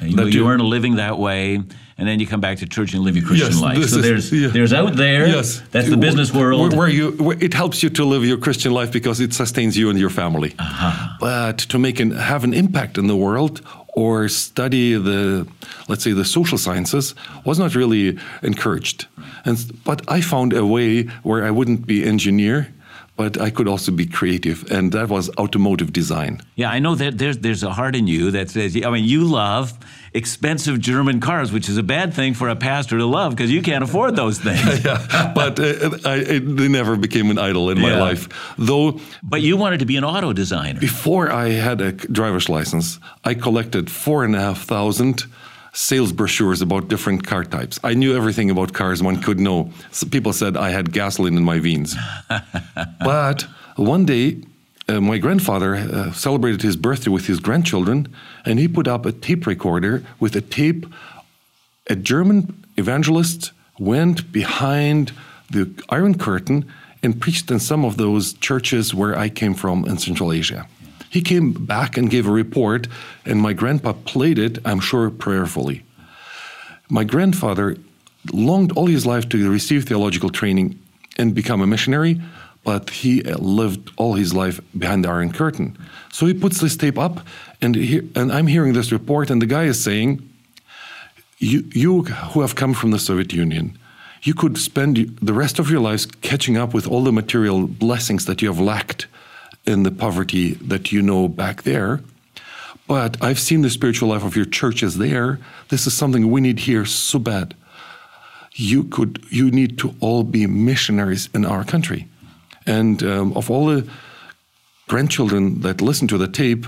And 0.00 0.10
you, 0.10 0.18
you 0.24 0.28
you- 0.40 0.48
earn 0.48 0.60
a 0.60 0.64
living 0.64 0.96
that 0.96 1.16
way, 1.18 1.54
and 1.54 2.06
then 2.08 2.20
you 2.20 2.26
come 2.26 2.40
back 2.40 2.58
to 2.58 2.66
church 2.66 2.92
and 2.92 3.02
live 3.02 3.16
your 3.16 3.24
Christian 3.24 3.52
Yes, 3.52 3.62
life. 3.62 3.76
So 3.88 3.96
is- 3.98 4.02
there's 4.02 4.32
yeah. 4.32 4.48
there's 4.48 4.72
out 4.74 4.96
there. 4.96 5.26
Yes. 5.26 5.62
That's 5.70 5.88
the 5.88 5.96
business 5.96 6.34
world. 6.34 6.72
Where, 6.72 6.78
where 6.80 6.88
you, 6.88 7.12
where 7.12 7.38
it 7.40 7.54
helps 7.54 7.82
you 7.82 7.88
to 7.90 8.04
live 8.04 8.22
your 8.24 8.36
Christian 8.36 8.72
life 8.72 8.90
because 8.92 9.20
it 9.20 9.32
sustains 9.32 9.76
you 9.78 9.88
and 9.90 9.98
your 9.98 10.10
family. 10.10 10.54
Uh-huh. 10.58 11.16
But 11.20 11.58
to 11.70 11.78
make 11.78 12.00
an, 12.00 12.10
have 12.10 12.44
an 12.44 12.52
impact 12.52 12.98
in 12.98 13.06
the 13.06 13.16
world 13.16 13.62
or 13.96 14.28
study 14.28 14.94
the, 14.94 15.48
let's 15.88 16.04
say, 16.04 16.12
the 16.12 16.24
social 16.24 16.58
sciences 16.58 17.14
was 17.44 17.58
not 17.58 17.74
really 17.74 18.18
encouraged. 18.42 19.06
And 19.44 19.58
but 19.84 20.02
I 20.06 20.20
found 20.20 20.52
a 20.52 20.64
way 20.64 21.04
where 21.24 21.44
I 21.44 21.50
wouldn't 21.50 21.86
be 21.86 22.04
engineer, 22.04 22.72
but 23.16 23.40
I 23.40 23.50
could 23.50 23.66
also 23.68 23.92
be 23.92 24.06
creative, 24.06 24.70
and 24.70 24.92
that 24.92 25.08
was 25.08 25.30
automotive 25.38 25.90
design. 25.92 26.40
Yeah, 26.54 26.70
I 26.70 26.78
know 26.80 26.94
that 26.94 27.16
there's 27.18 27.38
there's 27.38 27.62
a 27.62 27.72
heart 27.72 27.96
in 27.96 28.06
you 28.06 28.30
that 28.32 28.50
says, 28.50 28.76
I 28.76 28.90
mean, 28.90 29.04
you 29.04 29.24
love 29.24 29.72
expensive 30.12 30.80
German 30.80 31.20
cars, 31.20 31.50
which 31.52 31.68
is 31.68 31.76
a 31.78 31.82
bad 31.82 32.12
thing 32.14 32.34
for 32.34 32.48
a 32.48 32.56
pastor 32.56 32.98
to 32.98 33.06
love 33.06 33.34
because 33.36 33.50
you 33.50 33.62
can't 33.62 33.84
afford 33.84 34.16
those 34.16 34.38
things. 34.38 34.84
yeah, 34.84 35.32
but 35.34 35.58
uh, 35.60 35.98
I, 36.04 36.16
it, 36.16 36.40
they 36.56 36.68
never 36.68 36.96
became 36.96 37.30
an 37.30 37.38
idol 37.38 37.70
in 37.70 37.78
my 37.80 37.90
Yeah. 37.90 38.00
life, 38.08 38.28
though. 38.58 39.00
But 39.22 39.40
you 39.42 39.56
wanted 39.56 39.80
to 39.80 39.86
be 39.86 39.96
an 39.96 40.04
auto 40.04 40.32
designer. 40.32 40.80
Before 40.80 41.30
I 41.32 41.48
had 41.50 41.80
a 41.80 41.92
driver's 41.92 42.48
license, 42.48 42.98
I 43.24 43.34
collected 43.34 43.90
four 43.90 44.24
and 44.24 44.34
a 44.36 44.40
half 44.40 44.62
thousand 44.64 45.24
sales 45.76 46.10
brochures 46.10 46.62
about 46.62 46.88
different 46.88 47.26
car 47.26 47.44
types. 47.44 47.78
I 47.84 47.92
knew 47.92 48.16
everything 48.16 48.50
about 48.50 48.72
cars 48.72 49.02
one 49.02 49.20
could 49.20 49.38
know. 49.38 49.70
So 49.92 50.08
people 50.08 50.32
said 50.32 50.56
I 50.56 50.70
had 50.70 50.90
gasoline 50.90 51.36
in 51.36 51.44
my 51.44 51.58
veins. 51.58 51.94
but 53.00 53.42
one 53.76 54.06
day, 54.06 54.42
uh, 54.88 55.00
my 55.00 55.18
grandfather 55.18 55.74
uh, 55.74 56.12
celebrated 56.12 56.62
his 56.62 56.76
birthday 56.76 57.10
with 57.10 57.26
his 57.26 57.40
grandchildren, 57.40 58.08
and 58.46 58.58
he 58.58 58.68
put 58.68 58.88
up 58.88 59.04
a 59.04 59.12
tape 59.12 59.46
recorder 59.46 60.02
with 60.18 60.34
a 60.34 60.40
tape. 60.40 60.86
A 61.88 61.96
German 61.96 62.64
evangelist 62.76 63.52
went 63.78 64.32
behind 64.32 65.12
the 65.50 65.70
Iron 65.90 66.16
Curtain 66.16 66.64
and 67.02 67.20
preached 67.20 67.50
in 67.50 67.60
some 67.60 67.84
of 67.84 67.98
those 67.98 68.32
churches 68.32 68.94
where 68.94 69.16
I 69.16 69.28
came 69.28 69.54
from 69.54 69.84
in 69.84 69.98
Central 69.98 70.32
Asia. 70.32 70.66
He 71.10 71.22
came 71.22 71.52
back 71.52 71.96
and 71.96 72.10
gave 72.10 72.26
a 72.26 72.30
report, 72.30 72.88
and 73.24 73.40
my 73.40 73.52
grandpa 73.52 73.92
played 73.92 74.38
it, 74.38 74.58
I'm 74.64 74.80
sure, 74.80 75.10
prayerfully. 75.10 75.82
My 76.88 77.04
grandfather 77.04 77.76
longed 78.32 78.72
all 78.72 78.86
his 78.86 79.06
life 79.06 79.28
to 79.30 79.50
receive 79.50 79.84
theological 79.84 80.30
training 80.30 80.78
and 81.16 81.34
become 81.34 81.60
a 81.62 81.66
missionary, 81.66 82.20
but 82.64 82.90
he 82.90 83.24
uh, 83.24 83.38
lived 83.38 83.92
all 83.96 84.14
his 84.14 84.34
life 84.34 84.60
behind 84.76 85.04
the 85.04 85.08
Iron 85.08 85.32
Curtain. 85.32 85.78
So 86.12 86.26
he 86.26 86.34
puts 86.34 86.60
this 86.60 86.76
tape 86.76 86.98
up, 86.98 87.20
and, 87.62 87.74
he, 87.74 87.98
and 88.14 88.32
I'm 88.32 88.48
hearing 88.48 88.72
this 88.72 88.92
report, 88.92 89.30
and 89.30 89.40
the 89.40 89.46
guy 89.46 89.64
is 89.64 89.82
saying, 89.82 90.28
you, 91.38 91.64
you 91.72 92.02
who 92.02 92.40
have 92.40 92.54
come 92.54 92.74
from 92.74 92.90
the 92.90 92.98
Soviet 92.98 93.32
Union, 93.32 93.78
you 94.22 94.34
could 94.34 94.58
spend 94.58 95.18
the 95.22 95.32
rest 95.32 95.58
of 95.58 95.70
your 95.70 95.80
lives 95.80 96.06
catching 96.06 96.56
up 96.56 96.74
with 96.74 96.88
all 96.88 97.04
the 97.04 97.12
material 97.12 97.66
blessings 97.66 98.24
that 98.24 98.42
you 98.42 98.48
have 98.48 98.58
lacked 98.58 99.06
in 99.66 99.82
the 99.82 99.90
poverty 99.90 100.54
that 100.54 100.92
you 100.92 101.02
know 101.02 101.28
back 101.28 101.62
there. 101.62 102.00
But 102.86 103.22
I've 103.22 103.40
seen 103.40 103.62
the 103.62 103.70
spiritual 103.70 104.10
life 104.10 104.24
of 104.24 104.36
your 104.36 104.44
churches 104.44 104.98
there. 104.98 105.40
This 105.68 105.86
is 105.86 105.94
something 105.94 106.30
we 106.30 106.40
need 106.40 106.60
here 106.60 106.84
so 106.84 107.18
bad. 107.18 107.54
You 108.52 108.84
could, 108.84 109.24
you 109.28 109.50
need 109.50 109.76
to 109.78 109.94
all 110.00 110.22
be 110.22 110.46
missionaries 110.46 111.28
in 111.34 111.44
our 111.44 111.64
country. 111.64 112.08
And 112.64 113.02
um, 113.02 113.36
of 113.36 113.50
all 113.50 113.66
the 113.66 113.88
grandchildren 114.88 115.60
that 115.62 115.80
listened 115.80 116.10
to 116.10 116.18
the 116.18 116.28
tape, 116.28 116.66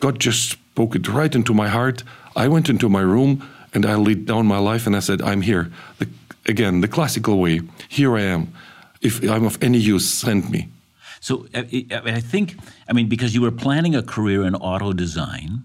God 0.00 0.18
just 0.18 0.50
spoke 0.50 0.96
it 0.96 1.08
right 1.08 1.34
into 1.34 1.54
my 1.54 1.68
heart. 1.68 2.02
I 2.34 2.48
went 2.48 2.68
into 2.68 2.88
my 2.88 3.00
room 3.00 3.48
and 3.72 3.86
I 3.86 3.94
laid 3.94 4.26
down 4.26 4.46
my 4.46 4.58
life 4.58 4.86
and 4.86 4.96
I 4.96 5.00
said, 5.00 5.22
I'm 5.22 5.40
here. 5.40 5.70
The, 5.98 6.08
again, 6.46 6.80
the 6.80 6.88
classical 6.88 7.38
way. 7.38 7.60
Here 7.88 8.16
I 8.16 8.22
am. 8.22 8.52
If 9.00 9.22
I'm 9.22 9.44
of 9.44 9.62
any 9.62 9.78
use, 9.78 10.08
send 10.08 10.50
me. 10.50 10.68
So 11.24 11.46
I 11.54 12.20
think, 12.20 12.58
I 12.86 12.92
mean, 12.92 13.08
because 13.08 13.34
you 13.34 13.40
were 13.40 13.50
planning 13.50 13.94
a 13.94 14.02
career 14.02 14.44
in 14.44 14.54
auto 14.54 14.92
design, 14.92 15.62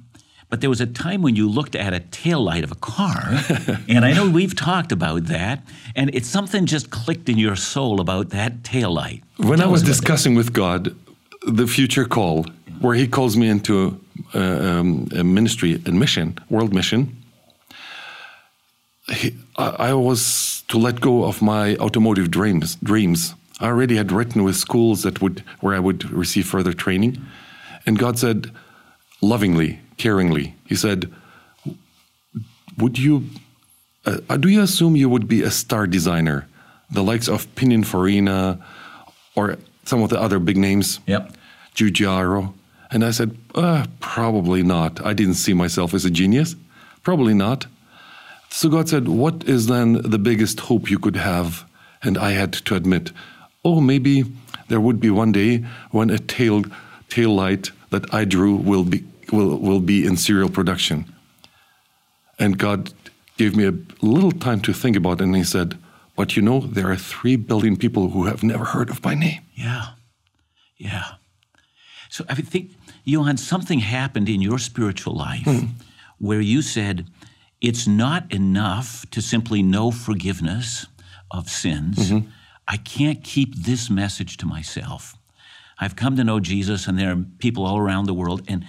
but 0.48 0.62
there 0.62 0.70
was 0.70 0.80
a 0.80 0.86
time 0.86 1.22
when 1.22 1.36
you 1.36 1.50
looked 1.50 1.76
at 1.76 1.94
a 1.94 2.00
tail 2.00 2.42
light 2.42 2.64
of 2.64 2.72
a 2.72 2.76
car, 2.76 3.22
and 3.90 4.06
I 4.06 4.14
know 4.14 4.30
we've 4.30 4.56
talked 4.56 4.94
about 4.94 5.26
that, 5.26 5.62
and 5.98 6.16
it's 6.16 6.30
something 6.30 6.66
just 6.66 6.92
clicked 6.92 7.28
in 7.28 7.38
your 7.38 7.58
soul 7.58 8.00
about 8.00 8.30
that 8.30 8.64
tail 8.64 8.94
light. 8.94 9.22
When 9.36 9.60
Tell 9.60 9.68
I 9.68 9.70
was 9.70 9.84
discussing 9.84 10.34
with 10.34 10.54
God 10.54 10.96
the 11.46 11.68
future 11.68 12.06
call, 12.06 12.46
where 12.80 12.96
He 12.96 13.06
calls 13.06 13.36
me 13.36 13.50
into 13.50 14.00
uh, 14.34 14.40
um, 14.40 15.10
a 15.14 15.26
ministry 15.26 15.74
and 15.74 16.00
mission, 16.00 16.38
world 16.50 16.74
mission, 16.74 17.18
he, 19.10 19.36
I, 19.58 19.90
I 19.90 19.94
was 19.94 20.64
to 20.70 20.78
let 20.78 21.02
go 21.02 21.26
of 21.26 21.42
my 21.42 21.76
automotive 21.76 22.32
dreams. 22.32 22.78
Dreams 22.82 23.36
I 23.60 23.68
already 23.68 23.96
had 23.96 24.12
written 24.12 24.44
with 24.44 24.56
schools 24.56 25.04
that 25.04 25.22
would 25.22 25.44
where 25.60 25.76
I 25.76 25.80
would 25.80 26.10
receive 26.12 26.48
further 26.48 26.74
training, 26.74 27.18
and 27.86 28.00
God 28.00 28.18
said, 28.18 28.52
lovingly, 29.22 29.80
caringly, 29.98 30.54
He 30.66 30.76
said, 30.76 31.12
"Would 32.78 32.98
you? 32.98 33.26
Uh, 34.06 34.38
do 34.38 34.48
you 34.48 34.62
assume 34.62 34.96
you 34.96 35.10
would 35.10 35.28
be 35.28 35.42
a 35.42 35.52
star 35.52 35.88
designer, 35.88 36.48
the 36.90 37.04
likes 37.04 37.28
of 37.28 37.54
Pininfarina, 37.56 38.60
or 39.36 39.58
some 39.86 40.02
of 40.02 40.10
the 40.10 40.20
other 40.20 40.40
big 40.40 40.58
names? 40.58 41.00
Yep, 41.08 41.34
Giugiaro." 41.76 42.54
And 42.92 43.04
I 43.04 43.12
said, 43.12 43.38
uh, 43.56 43.86
"Probably 44.00 44.64
not. 44.64 45.06
I 45.06 45.14
didn't 45.14 45.36
see 45.36 45.54
myself 45.54 45.94
as 45.94 46.06
a 46.06 46.10
genius. 46.10 46.56
Probably 47.04 47.34
not." 47.34 47.66
So 48.50 48.70
God 48.70 48.90
said, 48.90 49.08
"What 49.08 49.44
is 49.44 49.68
then 49.68 49.94
the 49.94 50.18
biggest 50.18 50.62
hope 50.62 50.90
you 50.90 51.00
could 51.00 51.18
have?" 51.18 51.66
And 52.02 52.18
I 52.18 52.32
had 52.32 52.54
to 52.54 52.76
admit, 52.76 53.12
oh, 53.64 53.82
maybe 53.82 54.24
there 54.68 54.80
would 54.80 55.00
be 55.00 55.10
one 55.10 55.32
day 55.32 55.66
when 55.92 56.10
a 56.10 56.18
tail 56.18 56.64
tail 57.10 57.34
light 57.34 57.72
that 57.90 58.14
I 58.14 58.26
drew 58.26 58.56
will 58.56 58.84
be 58.84 59.04
will 59.32 59.58
will 59.58 59.82
be 59.82 60.06
in 60.06 60.18
serial 60.18 60.50
production. 60.50 61.06
And 62.38 62.58
God 62.58 62.94
gave 63.38 63.56
me 63.56 63.66
a 63.66 63.74
little 64.02 64.32
time 64.32 64.62
to 64.62 64.74
think 64.74 64.96
about 64.96 65.22
it, 65.22 65.26
and 65.26 65.36
He 65.36 65.44
said, 65.44 65.78
"But 66.16 66.36
you 66.36 66.42
know, 66.42 66.60
there 66.62 66.90
are 66.90 66.98
three 66.98 67.36
billion 67.36 67.76
people 67.78 68.10
who 68.12 68.26
have 68.26 68.44
never 68.44 68.66
heard 68.66 68.90
of 68.90 69.04
my 69.04 69.16
name." 69.16 69.42
Yeah, 69.56 69.86
yeah. 70.78 71.16
So 72.10 72.26
I 72.30 72.36
think, 72.36 72.72
Johan, 73.04 73.38
something 73.38 73.80
happened 73.80 74.30
in 74.30 74.42
your 74.42 74.60
spiritual 74.60 75.16
life 75.16 75.46
mm. 75.46 75.70
where 76.18 76.42
you 76.42 76.62
said, 76.62 77.08
"It's 77.62 77.88
not 77.88 78.32
enough 78.34 79.06
to 79.12 79.22
simply 79.22 79.62
know 79.62 79.92
forgiveness 79.92 80.88
of 81.32 81.50
sins." 81.50 81.98
Mm-hmm 81.98 82.30
I 82.70 82.78
can't 82.78 83.24
keep 83.24 83.56
this 83.56 83.90
message 83.90 84.38
to 84.38 84.46
myself. 84.46 85.16
I've 85.80 85.96
come 85.96 86.16
to 86.18 86.24
know 86.24 86.40
Jesus, 86.40 86.88
and 86.88 87.00
there 87.00 87.12
are 87.12 87.26
people 87.40 87.66
all 87.66 87.80
around 87.80 88.06
the 88.06 88.14
world. 88.14 88.44
And 88.48 88.66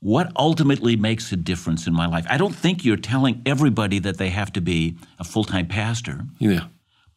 what 0.00 0.32
ultimately 0.36 0.96
makes 0.96 1.30
a 1.30 1.36
difference 1.36 1.86
in 1.86 1.94
my 1.94 2.06
life? 2.06 2.26
I 2.28 2.38
don't 2.38 2.54
think 2.54 2.84
you're 2.84 2.96
telling 2.96 3.42
everybody 3.46 4.00
that 4.00 4.18
they 4.18 4.30
have 4.30 4.52
to 4.54 4.60
be 4.60 4.96
a 5.18 5.24
full 5.24 5.44
time 5.44 5.68
pastor. 5.68 6.24
Yeah. 6.38 6.66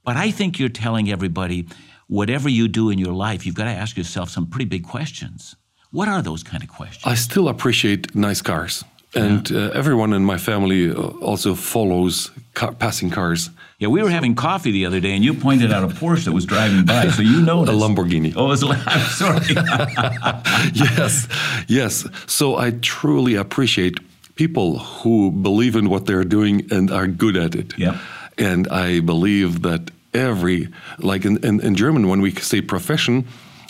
But 0.05 0.17
I 0.17 0.29
think 0.29 0.59
you're 0.59 0.69
telling 0.69 1.11
everybody 1.11 1.67
whatever 2.07 2.47
you 2.47 2.67
do 2.67 2.89
in 2.89 2.99
your 2.99 3.13
life, 3.13 3.45
you've 3.45 3.55
got 3.55 3.65
to 3.65 3.71
ask 3.71 3.97
yourself 3.97 4.29
some 4.29 4.47
pretty 4.47 4.65
big 4.65 4.83
questions. 4.83 5.55
What 5.91 6.07
are 6.07 6.21
those 6.21 6.43
kind 6.43 6.61
of 6.61 6.69
questions? 6.69 7.05
I 7.05 7.15
still 7.15 7.49
appreciate 7.49 8.15
nice 8.15 8.41
cars. 8.41 8.83
And 9.15 9.49
yeah. 9.49 9.59
uh, 9.59 9.69
everyone 9.71 10.13
in 10.13 10.23
my 10.23 10.37
family 10.37 10.91
uh, 10.91 10.95
also 11.21 11.55
follows 11.55 12.29
car, 12.53 12.73
passing 12.73 13.09
cars. 13.09 13.49
Yeah, 13.79 13.87
we 13.87 14.03
were 14.03 14.09
having 14.09 14.35
coffee 14.35 14.71
the 14.71 14.85
other 14.85 14.99
day, 14.99 15.15
and 15.15 15.23
you 15.23 15.33
pointed 15.33 15.71
out 15.71 15.83
a 15.83 15.87
Porsche 15.87 16.25
that 16.25 16.31
was 16.31 16.45
driving 16.45 16.85
by, 16.85 17.09
so 17.09 17.21
you 17.21 17.41
know 17.41 17.63
a 17.63 17.67
Lamborghini. 17.67 18.33
Oh, 18.35 18.47
was, 18.47 18.63
I'm 18.85 19.09
sorry. 19.09 19.45
yes, 20.73 21.27
yes. 21.67 22.07
So 22.27 22.57
I 22.57 22.71
truly 22.71 23.35
appreciate 23.35 23.99
people 24.35 24.79
who 24.79 25.31
believe 25.31 25.75
in 25.75 25.89
what 25.89 26.05
they're 26.05 26.23
doing 26.23 26.67
and 26.71 26.91
are 26.91 27.07
good 27.07 27.35
at 27.35 27.55
it. 27.55 27.77
Yeah. 27.77 27.97
And 28.37 28.67
I 28.67 28.99
believe 28.99 29.63
that 29.63 29.91
every, 30.13 30.69
like 30.99 31.25
in, 31.25 31.43
in, 31.43 31.59
in 31.61 31.75
German, 31.75 32.07
when 32.07 32.21
we 32.21 32.31
say 32.35 32.61
profession, 32.61 33.27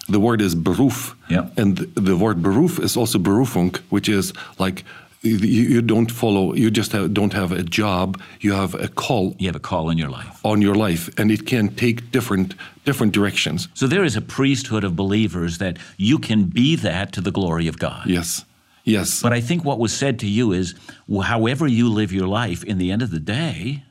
the 0.08 0.20
word 0.20 0.42
is 0.42 0.54
Beruf. 0.54 1.16
Yeah. 1.30 1.50
And 1.58 1.78
the, 1.78 2.02
the 2.02 2.18
word 2.18 2.42
Beruf 2.42 2.80
is 2.84 2.98
also 2.98 3.20
Berufung, 3.20 3.78
which 3.90 4.10
is 4.10 4.34
like 4.58 4.84
you, 5.22 5.38
you 5.38 5.82
don't 5.82 6.12
follow 6.12 6.54
you 6.54 6.72
just 6.72 6.92
have, 6.94 7.14
don't 7.14 7.34
have 7.34 7.52
a 7.52 7.64
job 7.64 8.22
you 8.40 8.54
have 8.54 8.74
a 8.76 8.88
call. 8.88 9.36
You 9.38 9.48
have 9.48 9.56
a 9.56 9.60
call 9.60 9.90
in 9.90 9.98
your 9.98 10.10
life. 10.10 10.40
On 10.46 10.62
your 10.62 10.76
life 10.76 11.10
and 11.18 11.32
it 11.32 11.46
can 11.46 11.76
take 11.76 12.12
different 12.12 12.56
different 12.86 13.14
directions. 13.14 13.68
So 13.74 13.88
there 13.88 14.04
is 14.04 14.16
a 14.16 14.22
priesthood 14.22 14.84
of 14.84 14.96
believers 14.96 15.58
that 15.58 15.78
you 15.98 16.20
can 16.20 16.46
be 16.46 16.76
that 16.78 17.12
to 17.14 17.22
the 17.22 17.32
glory 17.32 17.68
of 17.68 17.80
god. 17.80 18.08
Yes. 18.08 18.46
Yes. 18.86 19.22
But 19.22 19.34
i 19.34 19.42
think 19.42 19.66
what 19.66 19.78
was 19.78 19.94
said 19.94 20.20
to 20.20 20.28
you 20.28 20.52
is 20.52 20.74
well, 21.08 21.22
however 21.22 21.68
you 21.68 21.90
live 21.90 22.12
your 22.12 22.28
life 22.28 22.64
in 22.64 22.78
the 22.78 22.92
end 22.92 23.02
of 23.02 23.12
the 23.12 23.20
day 23.20 23.84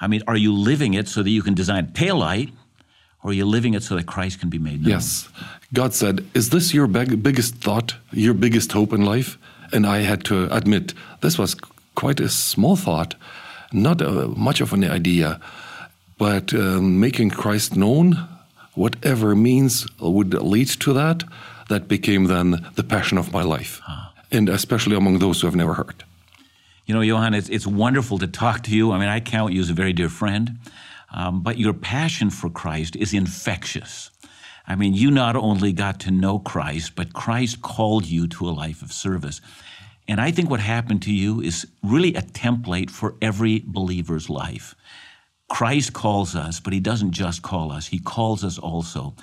i 0.00 0.06
mean 0.06 0.22
are 0.26 0.36
you 0.36 0.52
living 0.52 0.94
it 0.94 1.08
so 1.08 1.22
that 1.22 1.30
you 1.30 1.42
can 1.42 1.54
design 1.54 1.84
a 1.84 1.92
tail 1.92 2.18
light 2.18 2.50
or 3.22 3.30
are 3.30 3.32
you 3.32 3.46
living 3.46 3.74
it 3.74 3.82
so 3.82 3.94
that 3.96 4.06
christ 4.06 4.40
can 4.40 4.50
be 4.50 4.58
made 4.58 4.82
known? 4.82 4.90
Yes. 4.90 5.28
God 5.72 5.94
said 5.94 6.26
is 6.34 6.50
this 6.50 6.74
your 6.74 6.88
big, 6.88 7.22
biggest 7.22 7.54
thought 7.54 7.94
your 8.12 8.34
biggest 8.34 8.72
hope 8.72 8.92
in 8.92 9.02
life 9.02 9.38
and 9.72 9.86
I 9.86 9.98
had 9.98 10.24
to 10.24 10.54
admit 10.54 10.94
this 11.20 11.38
was 11.38 11.56
quite 11.94 12.20
a 12.20 12.28
small 12.28 12.76
thought, 12.76 13.14
not 13.72 14.00
a, 14.00 14.28
much 14.28 14.60
of 14.60 14.72
an 14.72 14.84
idea, 14.84 15.40
but 16.18 16.54
um, 16.54 17.00
making 17.00 17.30
Christ 17.30 17.76
known, 17.76 18.28
whatever 18.74 19.34
means 19.34 19.86
would 20.00 20.34
lead 20.34 20.68
to 20.68 20.92
that, 20.92 21.24
that 21.68 21.88
became 21.88 22.24
then 22.24 22.66
the 22.74 22.84
passion 22.84 23.18
of 23.18 23.32
my 23.32 23.42
life, 23.42 23.80
huh. 23.84 24.10
and 24.30 24.48
especially 24.48 24.96
among 24.96 25.18
those 25.18 25.40
who 25.40 25.46
have 25.46 25.56
never 25.56 25.74
heard. 25.74 26.04
You 26.86 26.94
know, 26.94 27.00
Johan, 27.00 27.34
it's, 27.34 27.48
it's 27.48 27.66
wonderful 27.66 28.18
to 28.18 28.28
talk 28.28 28.62
to 28.64 28.70
you. 28.70 28.92
I 28.92 28.98
mean, 28.98 29.08
I 29.08 29.18
count 29.18 29.52
you 29.52 29.60
as 29.60 29.70
a 29.70 29.74
very 29.74 29.92
dear 29.92 30.08
friend, 30.08 30.58
um, 31.12 31.42
but 31.42 31.58
your 31.58 31.72
passion 31.72 32.30
for 32.30 32.48
Christ 32.48 32.94
is 32.94 33.12
infectious. 33.12 34.10
I 34.66 34.74
mean, 34.74 34.94
you 34.94 35.10
not 35.10 35.36
only 35.36 35.72
got 35.72 36.00
to 36.00 36.10
know 36.10 36.38
Christ, 36.38 36.92
but 36.96 37.12
Christ 37.12 37.62
called 37.62 38.06
you 38.06 38.26
to 38.28 38.48
a 38.48 38.50
life 38.50 38.82
of 38.82 38.92
service. 38.92 39.40
And 40.08 40.20
I 40.20 40.30
think 40.30 40.50
what 40.50 40.60
happened 40.60 41.02
to 41.02 41.12
you 41.12 41.40
is 41.40 41.66
really 41.82 42.14
a 42.14 42.22
template 42.22 42.90
for 42.90 43.14
every 43.20 43.62
believer's 43.66 44.28
life. 44.28 44.74
Christ 45.48 45.92
calls 45.92 46.34
us, 46.34 46.58
but 46.58 46.72
he 46.72 46.80
doesn't 46.80 47.12
just 47.12 47.42
call 47.42 47.70
us, 47.70 47.86
he 47.86 47.98
calls 47.98 48.44
us 48.44 48.58
also 48.58 49.14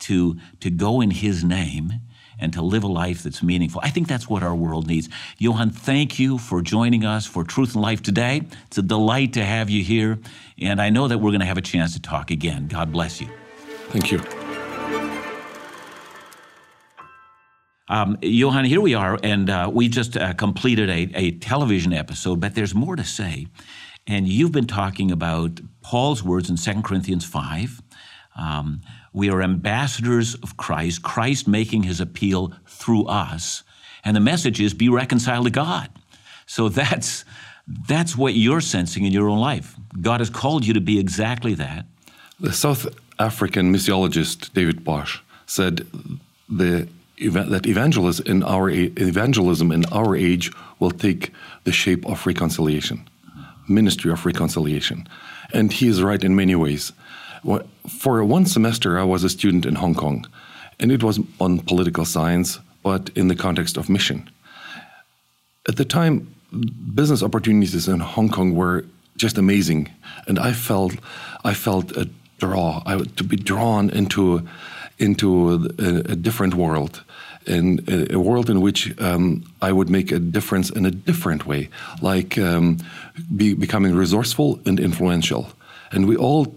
to, 0.00 0.36
to 0.60 0.70
go 0.70 1.00
in 1.00 1.10
his 1.10 1.44
name 1.44 1.92
and 2.38 2.52
to 2.52 2.62
live 2.62 2.82
a 2.82 2.88
life 2.88 3.22
that's 3.22 3.42
meaningful. 3.42 3.80
I 3.84 3.90
think 3.90 4.08
that's 4.08 4.28
what 4.28 4.42
our 4.42 4.54
world 4.54 4.88
needs. 4.88 5.08
Johan, 5.38 5.70
thank 5.70 6.18
you 6.18 6.38
for 6.38 6.60
joining 6.60 7.04
us 7.04 7.24
for 7.24 7.44
Truth 7.44 7.74
and 7.74 7.82
Life 7.82 8.02
today. 8.02 8.42
It's 8.66 8.78
a 8.78 8.82
delight 8.82 9.34
to 9.34 9.44
have 9.44 9.70
you 9.70 9.84
here, 9.84 10.18
and 10.58 10.80
I 10.80 10.90
know 10.90 11.08
that 11.08 11.18
we're 11.18 11.30
going 11.30 11.40
to 11.40 11.46
have 11.46 11.58
a 11.58 11.62
chance 11.62 11.94
to 11.94 12.02
talk 12.02 12.30
again. 12.30 12.66
God 12.66 12.90
bless 12.90 13.20
you. 13.20 13.28
Thank 13.90 14.10
you. 14.10 14.51
Um, 17.92 18.16
Johan, 18.22 18.64
here 18.64 18.80
we 18.80 18.94
are, 18.94 19.18
and 19.22 19.50
uh, 19.50 19.70
we 19.70 19.86
just 19.86 20.16
uh, 20.16 20.32
completed 20.32 20.88
a, 20.88 21.10
a 21.14 21.32
television 21.32 21.92
episode, 21.92 22.40
but 22.40 22.54
there's 22.54 22.74
more 22.74 22.96
to 22.96 23.04
say. 23.04 23.48
And 24.06 24.26
you've 24.26 24.50
been 24.50 24.66
talking 24.66 25.12
about 25.12 25.60
Paul's 25.82 26.22
words 26.22 26.48
in 26.48 26.56
2 26.56 26.80
Corinthians 26.80 27.26
5. 27.26 27.82
Um, 28.34 28.80
we 29.12 29.28
are 29.28 29.42
ambassadors 29.42 30.34
of 30.36 30.56
Christ, 30.56 31.02
Christ 31.02 31.46
making 31.46 31.82
his 31.82 32.00
appeal 32.00 32.54
through 32.66 33.04
us. 33.08 33.62
And 34.06 34.16
the 34.16 34.20
message 34.20 34.58
is 34.58 34.72
be 34.72 34.88
reconciled 34.88 35.44
to 35.44 35.50
God. 35.50 35.90
So 36.46 36.70
that's, 36.70 37.26
that's 37.86 38.16
what 38.16 38.32
you're 38.32 38.62
sensing 38.62 39.04
in 39.04 39.12
your 39.12 39.28
own 39.28 39.38
life. 39.38 39.76
God 40.00 40.20
has 40.20 40.30
called 40.30 40.64
you 40.64 40.72
to 40.72 40.80
be 40.80 40.98
exactly 40.98 41.52
that. 41.54 41.84
The 42.40 42.54
South 42.54 42.86
African 43.18 43.70
missiologist 43.70 44.54
David 44.54 44.82
Bosch 44.82 45.20
said 45.44 45.86
the 46.48 46.88
that 47.30 47.66
evangelism 47.66 48.26
in 48.26 48.42
our 48.42 48.70
evangelism 48.70 49.72
in 49.72 49.84
our 49.86 50.16
age 50.16 50.50
will 50.78 50.90
take 50.90 51.32
the 51.64 51.72
shape 51.72 52.06
of 52.06 52.26
reconciliation, 52.26 53.08
ministry 53.68 54.10
of 54.10 54.26
reconciliation, 54.26 55.08
and 55.52 55.72
he 55.72 55.88
is 55.88 56.02
right 56.02 56.22
in 56.24 56.34
many 56.34 56.54
ways. 56.54 56.92
For 57.88 58.24
one 58.24 58.46
semester, 58.46 58.98
I 58.98 59.04
was 59.04 59.24
a 59.24 59.28
student 59.28 59.66
in 59.66 59.76
Hong 59.76 59.94
Kong, 59.94 60.26
and 60.78 60.92
it 60.92 61.02
was 61.02 61.20
on 61.40 61.58
political 61.60 62.04
science, 62.04 62.60
but 62.82 63.10
in 63.14 63.28
the 63.28 63.36
context 63.36 63.76
of 63.76 63.88
mission. 63.88 64.28
At 65.68 65.76
the 65.76 65.84
time, 65.84 66.34
business 66.94 67.22
opportunities 67.22 67.88
in 67.88 68.00
Hong 68.00 68.28
Kong 68.28 68.54
were 68.54 68.84
just 69.16 69.38
amazing, 69.38 69.88
and 70.26 70.38
I 70.38 70.52
felt 70.52 70.94
I 71.44 71.54
felt 71.54 71.96
a 71.96 72.08
draw 72.38 72.82
I, 72.86 72.98
to 72.98 73.24
be 73.24 73.36
drawn 73.36 73.90
into 73.90 74.42
into 74.98 75.68
a, 75.78 76.12
a 76.12 76.16
different 76.16 76.54
world, 76.54 77.02
in 77.46 77.84
a, 77.88 78.14
a 78.14 78.18
world 78.18 78.48
in 78.50 78.60
which 78.60 78.98
um, 79.00 79.44
I 79.60 79.72
would 79.72 79.90
make 79.90 80.12
a 80.12 80.18
difference 80.18 80.70
in 80.70 80.86
a 80.86 80.90
different 80.90 81.46
way, 81.46 81.68
like 82.00 82.38
um, 82.38 82.78
be, 83.36 83.54
becoming 83.54 83.94
resourceful 83.94 84.60
and 84.64 84.78
influential. 84.80 85.52
And 85.90 86.06
we 86.06 86.16
all 86.16 86.54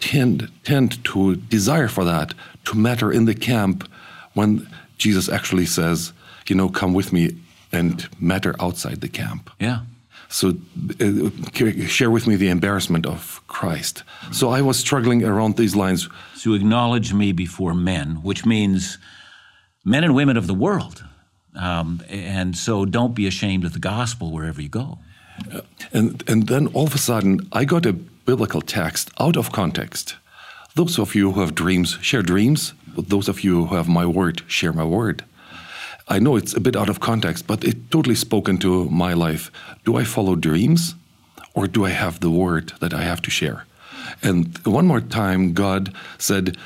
tend 0.00 0.48
tend 0.62 1.02
to 1.04 1.36
desire 1.36 1.88
for 1.88 2.04
that 2.04 2.34
to 2.64 2.76
matter 2.76 3.10
in 3.12 3.24
the 3.24 3.34
camp 3.34 3.88
when 4.34 4.68
Jesus 4.98 5.28
actually 5.28 5.66
says, 5.66 6.12
you 6.46 6.54
know, 6.54 6.68
come 6.68 6.94
with 6.94 7.12
me 7.12 7.36
and 7.72 8.08
matter 8.20 8.54
outside 8.60 9.00
the 9.00 9.08
camp. 9.08 9.50
Yeah. 9.58 9.80
So 10.28 10.54
uh, 11.00 11.86
share 11.86 12.10
with 12.10 12.26
me 12.26 12.36
the 12.36 12.48
embarrassment 12.48 13.06
of 13.06 13.40
Christ. 13.46 14.02
So 14.32 14.50
I 14.50 14.60
was 14.60 14.78
struggling 14.78 15.24
around 15.24 15.56
these 15.56 15.76
lines. 15.76 16.08
So 16.34 16.54
acknowledge 16.54 17.12
me 17.12 17.32
before 17.32 17.74
men, 17.74 18.16
which 18.22 18.44
means 18.44 18.98
men 19.86 20.04
and 20.04 20.14
women 20.14 20.36
of 20.36 20.46
the 20.46 20.54
world. 20.54 21.04
Um, 21.54 22.02
and 22.10 22.54
so 22.54 22.84
don't 22.84 23.14
be 23.14 23.26
ashamed 23.26 23.64
of 23.64 23.72
the 23.72 23.78
gospel 23.78 24.30
wherever 24.30 24.60
you 24.60 24.68
go. 24.68 24.98
Uh, 25.50 25.60
and, 25.92 26.22
and 26.28 26.48
then 26.48 26.66
all 26.74 26.86
of 26.86 26.94
a 26.94 26.98
sudden, 26.98 27.48
I 27.52 27.64
got 27.64 27.86
a 27.86 27.94
biblical 27.94 28.60
text 28.60 29.10
out 29.18 29.36
of 29.36 29.52
context. 29.52 30.16
Those 30.74 30.98
of 30.98 31.14
you 31.14 31.32
who 31.32 31.40
have 31.40 31.54
dreams, 31.54 31.98
share 32.02 32.22
dreams. 32.22 32.74
But 32.96 33.10
those 33.10 33.28
of 33.28 33.44
you 33.44 33.66
who 33.66 33.76
have 33.76 33.88
my 33.88 34.06
word, 34.06 34.42
share 34.46 34.72
my 34.72 34.84
word. 34.84 35.22
I 36.08 36.18
know 36.18 36.36
it's 36.36 36.54
a 36.54 36.60
bit 36.60 36.76
out 36.76 36.88
of 36.88 37.00
context, 37.00 37.46
but 37.46 37.62
it 37.62 37.90
totally 37.90 38.14
spoke 38.14 38.48
into 38.48 38.88
my 38.88 39.12
life. 39.12 39.50
Do 39.84 39.96
I 39.96 40.04
follow 40.04 40.34
dreams 40.34 40.94
or 41.54 41.66
do 41.66 41.84
I 41.84 41.90
have 41.90 42.20
the 42.20 42.30
word 42.30 42.72
that 42.80 42.94
I 42.94 43.02
have 43.02 43.20
to 43.22 43.30
share? 43.30 43.66
And 44.22 44.56
one 44.64 44.86
more 44.86 45.00
time, 45.00 45.52
God 45.52 45.94
said, 46.18 46.56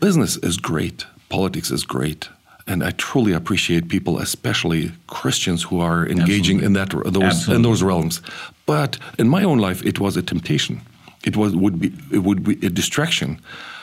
Business 0.00 0.36
is 0.38 0.56
great, 0.56 1.06
politics 1.28 1.70
is 1.70 1.84
great. 1.84 2.28
And 2.68 2.82
I 2.82 2.90
truly 2.90 3.32
appreciate 3.32 3.88
people, 3.88 4.18
especially 4.18 4.90
Christians, 5.06 5.62
who 5.62 5.80
are 5.80 6.06
engaging 6.06 6.58
Absolutely. 6.58 6.66
in 6.66 6.72
that 6.72 7.12
those 7.12 7.48
in 7.48 7.62
those 7.62 7.82
realms. 7.82 8.20
But 8.66 8.98
in 9.18 9.28
my 9.28 9.44
own 9.44 9.58
life, 9.58 9.84
it 9.84 10.00
was 10.00 10.16
a 10.16 10.22
temptation. 10.22 10.80
It 11.24 11.36
was 11.36 11.54
would 11.54 11.78
be 11.78 11.92
it 12.10 12.24
would 12.24 12.42
be 12.42 12.66
a 12.66 12.70
distraction. 12.70 13.40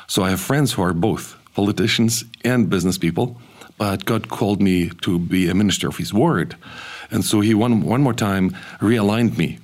So 0.08 0.24
I 0.24 0.30
have 0.32 0.42
friends 0.42 0.74
who 0.74 0.82
are 0.82 0.94
both 0.94 1.38
politicians 1.56 2.26
and 2.44 2.70
business 2.70 2.98
people 2.98 3.38
but 3.78 4.06
God 4.06 4.30
called 4.30 4.62
me 4.62 4.90
to 5.02 5.20
be 5.20 5.50
a 5.50 5.54
minister 5.54 5.88
of 5.88 5.98
His 5.98 6.14
Word, 6.14 6.56
and 7.12 7.26
so 7.26 7.42
He 7.42 7.54
one 7.54 7.82
one 7.82 8.02
more 8.02 8.14
time 8.14 8.52
realigned 8.80 9.38
me. 9.38 9.60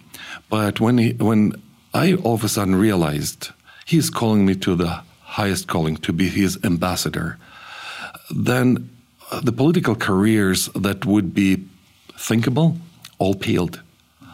But 0.50 0.80
when 0.80 0.98
he, 0.98 1.14
when 1.14 1.54
I 1.94 2.16
all 2.16 2.34
of 2.34 2.44
a 2.44 2.50
sudden 2.50 2.76
realized 2.76 3.50
He 3.86 3.98
is 3.98 4.10
calling 4.10 4.46
me 4.46 4.56
to 4.56 4.76
the 4.76 5.02
highest 5.22 5.68
calling 5.68 5.98
to 5.98 6.14
be 6.14 6.28
His 6.28 6.58
ambassador, 6.64 7.38
then 8.30 8.90
the 9.44 9.52
political 9.52 9.96
careers 9.96 10.70
that 10.76 11.06
would 11.06 11.34
be 11.34 11.64
thinkable 12.18 12.76
all 13.18 13.36
paled, 13.36 13.82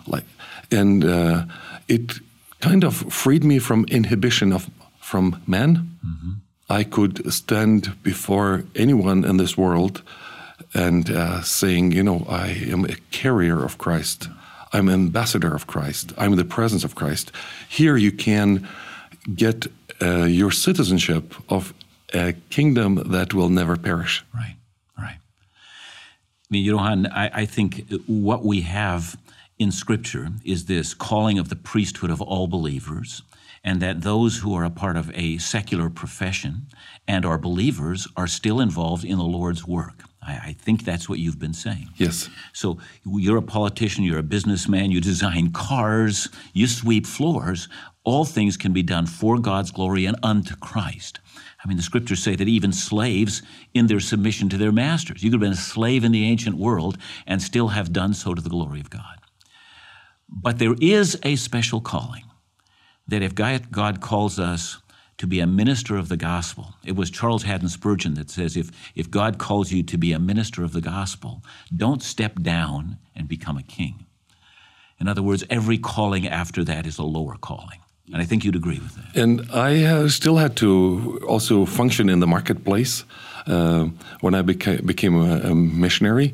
like, 0.07 0.25
and 0.71 1.03
uh, 1.03 1.45
it 1.87 2.19
kind 2.59 2.83
of 2.83 2.95
freed 3.13 3.43
me 3.43 3.59
from 3.59 3.85
inhibition 3.89 4.53
of 4.53 4.69
from 4.99 5.41
men. 5.45 5.97
Mm-hmm 6.05 6.31
I 6.69 6.83
could 6.83 7.31
stand 7.31 8.01
before 8.01 8.63
anyone 8.75 9.23
in 9.23 9.37
this 9.37 9.57
world 9.57 10.01
and 10.73 11.09
uh, 11.09 11.41
saying, 11.41 11.91
you 11.91 12.03
know, 12.03 12.25
I 12.27 12.47
am 12.47 12.85
a 12.85 12.95
carrier 13.11 13.63
of 13.63 13.77
Christ. 13.77 14.29
I'm 14.73 14.87
an 14.89 14.95
ambassador 14.95 15.53
of 15.53 15.67
Christ. 15.67 16.13
I'm 16.17 16.35
the 16.35 16.43
presence 16.43 16.83
of 16.83 16.95
Christ. 16.95 17.31
Here 17.69 17.97
you 17.97 18.11
can 18.11 18.67
get 19.33 19.67
uh, 20.01 20.25
your 20.25 20.51
citizenship 20.51 21.35
of 21.49 21.73
a 22.13 22.33
kingdom 22.49 23.01
that 23.11 23.33
will 23.33 23.49
never 23.49 23.75
perish. 23.77 24.23
Right, 24.33 24.55
right. 24.97 25.17
I 25.17 26.47
mean, 26.49 26.65
Johan, 26.65 27.07
I, 27.07 27.41
I 27.41 27.45
think 27.45 27.89
what 28.07 28.43
we 28.43 28.61
have 28.61 29.17
in 29.57 29.71
Scripture 29.71 30.29
is 30.43 30.65
this 30.65 30.93
calling 30.93 31.39
of 31.39 31.49
the 31.49 31.55
priesthood 31.55 32.11
of 32.11 32.21
all 32.21 32.47
believers 32.47 33.21
and 33.63 33.81
that 33.81 34.01
those 34.01 34.37
who 34.37 34.53
are 34.53 34.63
a 34.63 34.69
part 34.69 34.95
of 34.95 35.11
a 35.15 35.39
secular 35.39 35.89
profession 35.89 36.67
and 37.07 37.25
are 37.25 37.37
believers 37.37 38.07
are 38.15 38.27
still 38.27 38.61
involved 38.61 39.03
in 39.03 39.17
the 39.17 39.23
Lord's 39.23 39.65
work. 39.65 40.03
I, 40.21 40.33
I, 40.33 40.53
think 40.53 40.85
that's 40.85 41.09
what 41.09 41.19
you've 41.19 41.39
been 41.39 41.53
saying. 41.53 41.89
Yes. 41.97 42.29
So 42.53 42.77
you're 43.05 43.37
a 43.37 43.41
politician, 43.41 44.03
you're 44.03 44.19
a 44.19 44.23
businessman, 44.23 44.91
you 44.91 45.01
design 45.01 45.51
cars, 45.51 46.29
you 46.53 46.67
sweep 46.67 47.07
floors. 47.07 47.67
All 48.03 48.23
things 48.23 48.55
can 48.55 48.71
be 48.71 48.83
done 48.83 49.07
for 49.07 49.39
God's 49.39 49.71
glory 49.71 50.05
and 50.05 50.17
unto 50.21 50.55
Christ. 50.57 51.19
I 51.65 51.67
mean, 51.67 51.77
the 51.77 51.83
scriptures 51.83 52.21
say 52.21 52.35
that 52.35 52.47
even 52.47 52.71
slaves, 52.71 53.41
in 53.73 53.87
their 53.87 53.99
submission 53.99 54.49
to 54.49 54.57
their 54.57 54.71
masters, 54.71 55.23
you 55.23 55.31
could 55.31 55.41
have 55.41 55.41
been 55.41 55.51
a 55.53 55.55
slave 55.55 56.03
in 56.03 56.11
the 56.11 56.23
ancient 56.23 56.57
world 56.57 56.95
and 57.25 57.41
still 57.41 57.69
have 57.69 57.91
done 57.91 58.13
so 58.13 58.35
to 58.35 58.41
the 58.41 58.51
glory 58.51 58.79
of 58.79 58.91
God. 58.91 59.17
But 60.29 60.59
there 60.59 60.75
is 60.79 61.19
a 61.23 61.35
special 61.37 61.81
calling 61.81 62.25
that 63.07 63.23
if 63.23 63.33
God 63.33 63.99
calls 63.99 64.37
us 64.37 64.77
to 65.17 65.25
be 65.25 65.39
a 65.39 65.47
minister 65.47 65.97
of 65.97 66.07
the 66.07 66.17
gospel, 66.17 66.75
it 66.85 66.95
was 66.95 67.09
Charles 67.09 67.43
Haddon 67.43 67.69
Spurgeon 67.69 68.13
that 68.13 68.29
says 68.29 68.55
if, 68.55 68.69
if 68.93 69.09
God 69.09 69.39
calls 69.39 69.71
you 69.71 69.81
to 69.81 69.97
be 69.97 70.11
a 70.11 70.19
minister 70.19 70.63
of 70.63 70.71
the 70.71 70.81
gospel, 70.81 71.43
don't 71.75 72.03
step 72.03 72.43
down 72.43 72.99
and 73.15 73.27
become 73.27 73.57
a 73.57 73.63
king. 73.63 74.05
In 74.99 75.07
other 75.07 75.23
words, 75.23 75.43
every 75.49 75.79
calling 75.79 76.27
after 76.27 76.63
that 76.63 76.85
is 76.85 76.99
a 76.99 77.03
lower 77.03 77.37
calling. 77.37 77.79
And 78.13 78.21
I 78.21 78.25
think 78.25 78.43
you'd 78.43 78.55
agree 78.55 78.79
with 78.79 78.95
that. 78.95 79.21
And 79.21 79.41
I 79.51 79.83
uh, 79.83 80.09
still 80.09 80.37
had 80.37 80.55
to 80.57 81.19
also 81.27 81.65
function 81.65 82.09
in 82.09 82.19
the 82.19 82.27
marketplace. 82.27 83.03
Uh, 83.47 83.89
when 84.21 84.35
I 84.35 84.41
beca- 84.41 84.85
became 84.85 85.15
a, 85.15 85.51
a 85.51 85.55
missionary, 85.55 86.33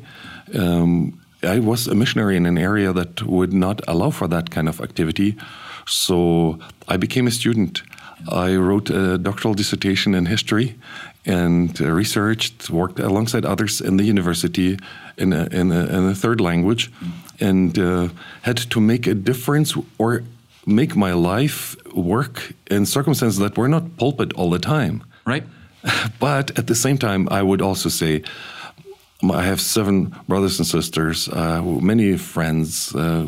um, 0.54 1.20
I 1.42 1.58
was 1.58 1.88
a 1.88 1.94
missionary 1.94 2.36
in 2.36 2.46
an 2.46 2.58
area 2.58 2.92
that 2.92 3.22
would 3.22 3.52
not 3.52 3.80
allow 3.88 4.10
for 4.10 4.28
that 4.28 4.50
kind 4.50 4.68
of 4.68 4.80
activity. 4.80 5.36
So 5.86 6.58
I 6.88 6.96
became 6.96 7.26
a 7.26 7.30
student. 7.30 7.82
I 8.28 8.54
wrote 8.54 8.90
a 8.90 9.18
doctoral 9.18 9.54
dissertation 9.54 10.14
in 10.14 10.26
history 10.26 10.76
and 11.24 11.80
uh, 11.80 11.90
researched, 11.90 12.70
worked 12.70 13.00
alongside 13.00 13.44
others 13.44 13.80
in 13.80 13.96
the 13.96 14.04
university 14.04 14.78
in 15.16 15.32
a, 15.32 15.46
in 15.46 15.72
a, 15.72 15.86
in 15.86 16.08
a 16.08 16.14
third 16.14 16.40
language, 16.40 16.90
and 17.40 17.78
uh, 17.78 18.08
had 18.42 18.56
to 18.56 18.80
make 18.80 19.06
a 19.06 19.14
difference 19.14 19.74
or 19.98 20.22
make 20.66 20.96
my 20.96 21.12
life 21.12 21.76
work 21.94 22.52
in 22.70 22.86
circumstances 22.86 23.38
that 23.38 23.56
were 23.56 23.68
not 23.68 23.96
pulpit 23.96 24.32
all 24.34 24.50
the 24.50 24.58
time. 24.58 25.04
Right. 25.26 25.44
But 26.20 26.56
at 26.58 26.66
the 26.66 26.74
same 26.74 26.98
time, 26.98 27.28
I 27.30 27.42
would 27.42 27.60
also 27.60 27.88
say, 27.88 28.22
I 29.22 29.42
have 29.42 29.60
seven 29.60 30.14
brothers 30.28 30.58
and 30.58 30.66
sisters, 30.66 31.28
uh, 31.28 31.62
many 31.62 32.16
friends, 32.16 32.94
uh, 32.94 33.26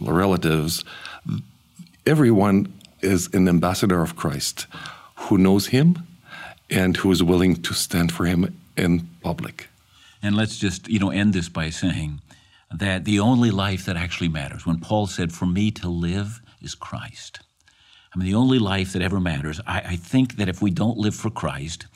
relatives 0.00 0.84
everyone 2.06 2.72
is 3.02 3.28
an 3.34 3.48
ambassador 3.48 4.00
of 4.00 4.16
Christ 4.16 4.66
who 5.16 5.36
knows 5.36 5.66
him 5.66 6.06
and 6.70 6.96
who 6.96 7.10
is 7.10 7.22
willing 7.22 7.56
to 7.62 7.74
stand 7.74 8.12
for 8.12 8.24
him 8.24 8.56
in 8.76 9.08
public. 9.22 9.68
And 10.22 10.36
let's 10.36 10.56
just, 10.56 10.88
you 10.88 10.98
know, 10.98 11.10
end 11.10 11.34
this 11.34 11.48
by 11.48 11.70
saying 11.70 12.20
that 12.72 13.04
the 13.04 13.20
only 13.20 13.50
life 13.50 13.84
that 13.86 13.96
actually 13.96 14.28
matters, 14.28 14.64
when 14.64 14.78
Paul 14.78 15.06
said, 15.06 15.32
For 15.32 15.46
me 15.46 15.70
to 15.72 15.88
live 15.88 16.40
is 16.60 16.74
Christ. 16.74 17.40
I 18.14 18.18
mean, 18.18 18.26
the 18.26 18.34
only 18.34 18.58
life 18.58 18.92
that 18.92 19.02
ever 19.02 19.20
matters, 19.20 19.60
I, 19.66 19.80
I 19.80 19.96
think 19.96 20.36
that 20.36 20.48
if 20.48 20.62
we 20.62 20.70
don't 20.70 20.96
live 20.96 21.14
for 21.14 21.30
Christ, 21.30 21.86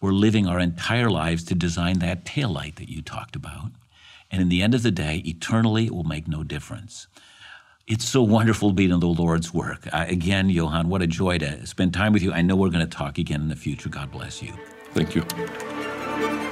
we're 0.00 0.12
living 0.12 0.46
our 0.46 0.60
entire 0.60 1.10
lives 1.10 1.44
to 1.44 1.54
design 1.54 1.98
that 1.98 2.24
tail 2.24 2.50
light 2.50 2.76
that 2.76 2.88
you 2.88 3.02
talked 3.02 3.36
about. 3.36 3.72
And 4.30 4.42
in 4.42 4.48
the 4.48 4.62
end 4.62 4.74
of 4.74 4.82
the 4.82 4.90
day, 4.90 5.22
eternally, 5.24 5.86
it 5.86 5.94
will 5.94 6.04
make 6.04 6.28
no 6.28 6.42
difference. 6.42 7.06
It's 7.86 8.04
so 8.04 8.22
wonderful 8.22 8.70
to 8.70 8.74
be 8.74 8.90
in 8.90 8.98
the 8.98 9.06
Lord's 9.06 9.54
work. 9.54 9.86
Uh, 9.92 10.06
again, 10.08 10.50
Johan, 10.50 10.88
what 10.88 11.02
a 11.02 11.06
joy 11.06 11.38
to 11.38 11.66
spend 11.66 11.94
time 11.94 12.12
with 12.12 12.22
you. 12.22 12.32
I 12.32 12.42
know 12.42 12.56
we're 12.56 12.70
going 12.70 12.88
to 12.88 12.96
talk 12.96 13.18
again 13.18 13.42
in 13.42 13.48
the 13.48 13.56
future. 13.56 13.88
God 13.88 14.10
bless 14.10 14.42
you. 14.42 14.52
Thank 14.92 15.14
you. 15.14 16.45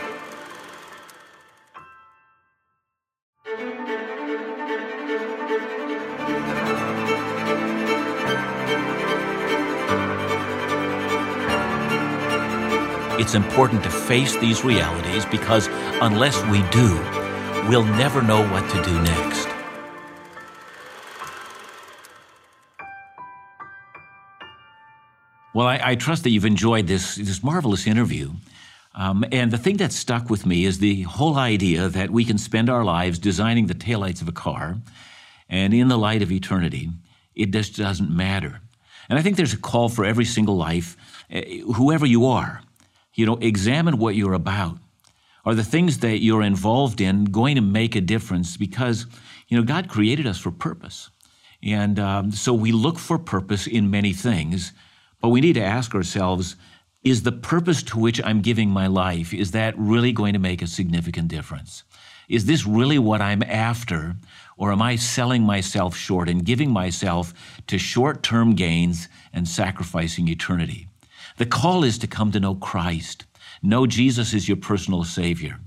It's 13.24 13.34
important 13.34 13.82
to 13.84 13.90
face 13.90 14.36
these 14.36 14.64
realities 14.64 15.24
because 15.24 15.68
unless 16.02 16.44
we 16.44 16.60
do, 16.68 16.94
we'll 17.70 17.86
never 17.96 18.20
know 18.20 18.46
what 18.48 18.68
to 18.68 18.82
do 18.82 19.00
next. 19.00 19.48
Well, 25.54 25.66
I, 25.66 25.80
I, 25.82 25.94
trust 25.94 26.24
that 26.24 26.30
you've 26.32 26.44
enjoyed 26.44 26.86
this, 26.86 27.14
this 27.14 27.42
marvelous 27.42 27.86
interview. 27.86 28.32
Um, 28.94 29.24
and 29.32 29.50
the 29.50 29.56
thing 29.56 29.78
that 29.78 29.92
stuck 29.92 30.28
with 30.28 30.44
me 30.44 30.66
is 30.66 30.78
the 30.78 31.04
whole 31.04 31.38
idea 31.38 31.88
that 31.88 32.10
we 32.10 32.26
can 32.26 32.36
spend 32.36 32.68
our 32.68 32.84
lives 32.84 33.18
designing 33.18 33.68
the 33.68 33.74
taillights 33.74 34.20
of 34.20 34.28
a 34.28 34.32
car, 34.32 34.76
and 35.48 35.72
in 35.72 35.88
the 35.88 35.96
light 35.96 36.20
of 36.20 36.30
eternity, 36.30 36.90
it 37.34 37.52
just 37.52 37.74
doesn't 37.74 38.10
matter. 38.10 38.60
And 39.08 39.18
I 39.18 39.22
think 39.22 39.38
there's 39.38 39.54
a 39.54 39.58
call 39.58 39.88
for 39.88 40.04
every 40.04 40.26
single 40.26 40.58
life, 40.58 40.98
uh, 41.32 41.40
whoever 41.72 42.04
you 42.04 42.26
are, 42.26 42.60
You 43.14 43.26
know, 43.26 43.36
examine 43.36 43.98
what 43.98 44.14
you're 44.14 44.34
about. 44.34 44.78
Are 45.44 45.54
the 45.54 45.64
things 45.64 45.98
that 45.98 46.22
you're 46.22 46.42
involved 46.42 47.00
in 47.00 47.24
going 47.24 47.56
to 47.56 47.60
make 47.60 47.94
a 47.94 48.00
difference? 48.00 48.56
Because, 48.56 49.06
you 49.48 49.56
know, 49.56 49.62
God 49.62 49.88
created 49.88 50.26
us 50.26 50.38
for 50.38 50.50
purpose. 50.50 51.10
And 51.62 51.98
um, 51.98 52.32
so 52.32 52.52
we 52.52 52.72
look 52.72 52.98
for 52.98 53.18
purpose 53.18 53.66
in 53.66 53.90
many 53.90 54.12
things, 54.12 54.72
but 55.20 55.28
we 55.28 55.40
need 55.40 55.54
to 55.54 55.64
ask 55.64 55.94
ourselves, 55.94 56.56
is 57.02 57.22
the 57.22 57.32
purpose 57.32 57.82
to 57.84 57.98
which 57.98 58.22
I'm 58.24 58.40
giving 58.40 58.70
my 58.70 58.86
life, 58.86 59.32
is 59.34 59.50
that 59.52 59.78
really 59.78 60.12
going 60.12 60.32
to 60.32 60.38
make 60.38 60.62
a 60.62 60.66
significant 60.66 61.28
difference? 61.28 61.84
Is 62.28 62.46
this 62.46 62.66
really 62.66 62.98
what 62.98 63.20
I'm 63.20 63.42
after? 63.42 64.16
Or 64.56 64.72
am 64.72 64.80
I 64.80 64.96
selling 64.96 65.42
myself 65.42 65.96
short 65.96 66.28
and 66.28 66.44
giving 66.44 66.70
myself 66.70 67.34
to 67.66 67.78
short 67.78 68.22
term 68.22 68.54
gains 68.54 69.08
and 69.32 69.46
sacrificing 69.46 70.28
eternity? 70.28 70.88
The 71.36 71.46
call 71.46 71.84
is 71.84 71.98
to 71.98 72.06
come 72.06 72.30
to 72.32 72.40
know 72.40 72.54
Christ. 72.54 73.24
Know 73.62 73.86
Jesus 73.86 74.32
is 74.34 74.46
your 74.46 74.56
personal 74.56 75.04
Savior. 75.04 75.58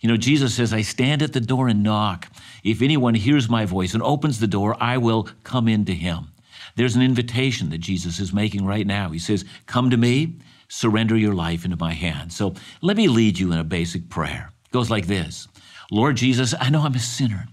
You 0.00 0.08
know, 0.08 0.16
Jesus 0.16 0.54
says, 0.54 0.72
I 0.72 0.82
stand 0.82 1.22
at 1.22 1.32
the 1.32 1.40
door 1.40 1.68
and 1.68 1.82
knock. 1.82 2.28
If 2.62 2.82
anyone 2.82 3.14
hears 3.14 3.48
my 3.48 3.64
voice 3.64 3.94
and 3.94 4.02
opens 4.02 4.38
the 4.38 4.46
door, 4.46 4.76
I 4.80 4.98
will 4.98 5.28
come 5.42 5.66
into 5.66 5.92
him. 5.92 6.28
There's 6.76 6.94
an 6.94 7.02
invitation 7.02 7.70
that 7.70 7.78
Jesus 7.78 8.20
is 8.20 8.32
making 8.32 8.66
right 8.66 8.86
now. 8.86 9.10
He 9.10 9.18
says, 9.18 9.44
Come 9.66 9.90
to 9.90 9.96
me, 9.96 10.38
surrender 10.68 11.16
your 11.16 11.34
life 11.34 11.64
into 11.64 11.76
my 11.76 11.92
hands. 11.92 12.36
So 12.36 12.54
let 12.82 12.96
me 12.96 13.08
lead 13.08 13.38
you 13.38 13.52
in 13.52 13.58
a 13.58 13.64
basic 13.64 14.08
prayer. 14.08 14.52
It 14.66 14.72
goes 14.72 14.90
like 14.90 15.06
this 15.06 15.48
Lord 15.90 16.16
Jesus, 16.16 16.54
I 16.60 16.70
know 16.70 16.82
I'm 16.82 16.94
a 16.94 17.00
sinner, 17.00 17.48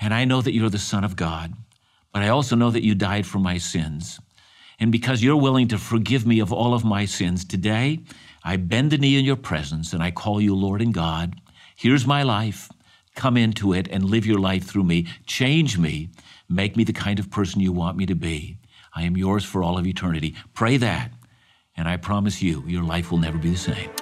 and 0.00 0.12
I 0.12 0.24
know 0.24 0.42
that 0.42 0.52
you're 0.52 0.70
the 0.70 0.78
Son 0.78 1.04
of 1.04 1.16
God, 1.16 1.54
but 2.12 2.22
I 2.22 2.28
also 2.28 2.56
know 2.56 2.70
that 2.70 2.84
you 2.84 2.94
died 2.94 3.26
for 3.26 3.38
my 3.38 3.58
sins. 3.58 4.20
And 4.82 4.90
because 4.90 5.22
you're 5.22 5.36
willing 5.36 5.68
to 5.68 5.78
forgive 5.78 6.26
me 6.26 6.40
of 6.40 6.52
all 6.52 6.74
of 6.74 6.84
my 6.84 7.04
sins, 7.04 7.44
today 7.44 8.00
I 8.42 8.56
bend 8.56 8.90
the 8.90 8.98
knee 8.98 9.16
in 9.16 9.24
your 9.24 9.36
presence 9.36 9.92
and 9.92 10.02
I 10.02 10.10
call 10.10 10.40
you 10.40 10.56
Lord 10.56 10.82
and 10.82 10.92
God. 10.92 11.40
Here's 11.76 12.04
my 12.04 12.24
life. 12.24 12.68
Come 13.14 13.36
into 13.36 13.72
it 13.72 13.86
and 13.92 14.02
live 14.02 14.26
your 14.26 14.40
life 14.40 14.64
through 14.64 14.82
me. 14.82 15.06
Change 15.24 15.78
me. 15.78 16.08
Make 16.48 16.76
me 16.76 16.82
the 16.82 16.92
kind 16.92 17.20
of 17.20 17.30
person 17.30 17.60
you 17.60 17.70
want 17.70 17.96
me 17.96 18.06
to 18.06 18.16
be. 18.16 18.58
I 18.92 19.04
am 19.04 19.16
yours 19.16 19.44
for 19.44 19.62
all 19.62 19.78
of 19.78 19.86
eternity. 19.86 20.34
Pray 20.52 20.78
that, 20.78 21.12
and 21.76 21.86
I 21.88 21.96
promise 21.96 22.42
you, 22.42 22.64
your 22.66 22.82
life 22.82 23.12
will 23.12 23.18
never 23.18 23.38
be 23.38 23.50
the 23.50 23.56
same. 23.56 24.01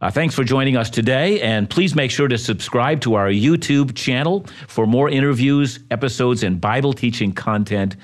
Uh, 0.00 0.10
thanks 0.10 0.34
for 0.34 0.44
joining 0.44 0.76
us 0.76 0.90
today, 0.90 1.40
and 1.40 1.70
please 1.70 1.94
make 1.94 2.10
sure 2.10 2.28
to 2.28 2.36
subscribe 2.36 3.00
to 3.00 3.14
our 3.14 3.28
YouTube 3.28 3.94
channel 3.94 4.44
for 4.68 4.86
more 4.86 5.08
interviews, 5.08 5.80
episodes, 5.90 6.42
and 6.42 6.60
Bible 6.60 6.92
teaching 6.92 7.32
content. 7.32 7.96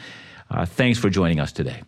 Uh, 0.51 0.65
thanks 0.65 0.99
for 0.99 1.11
joining 1.11 1.39
us 1.39 1.53
today. 1.53 1.83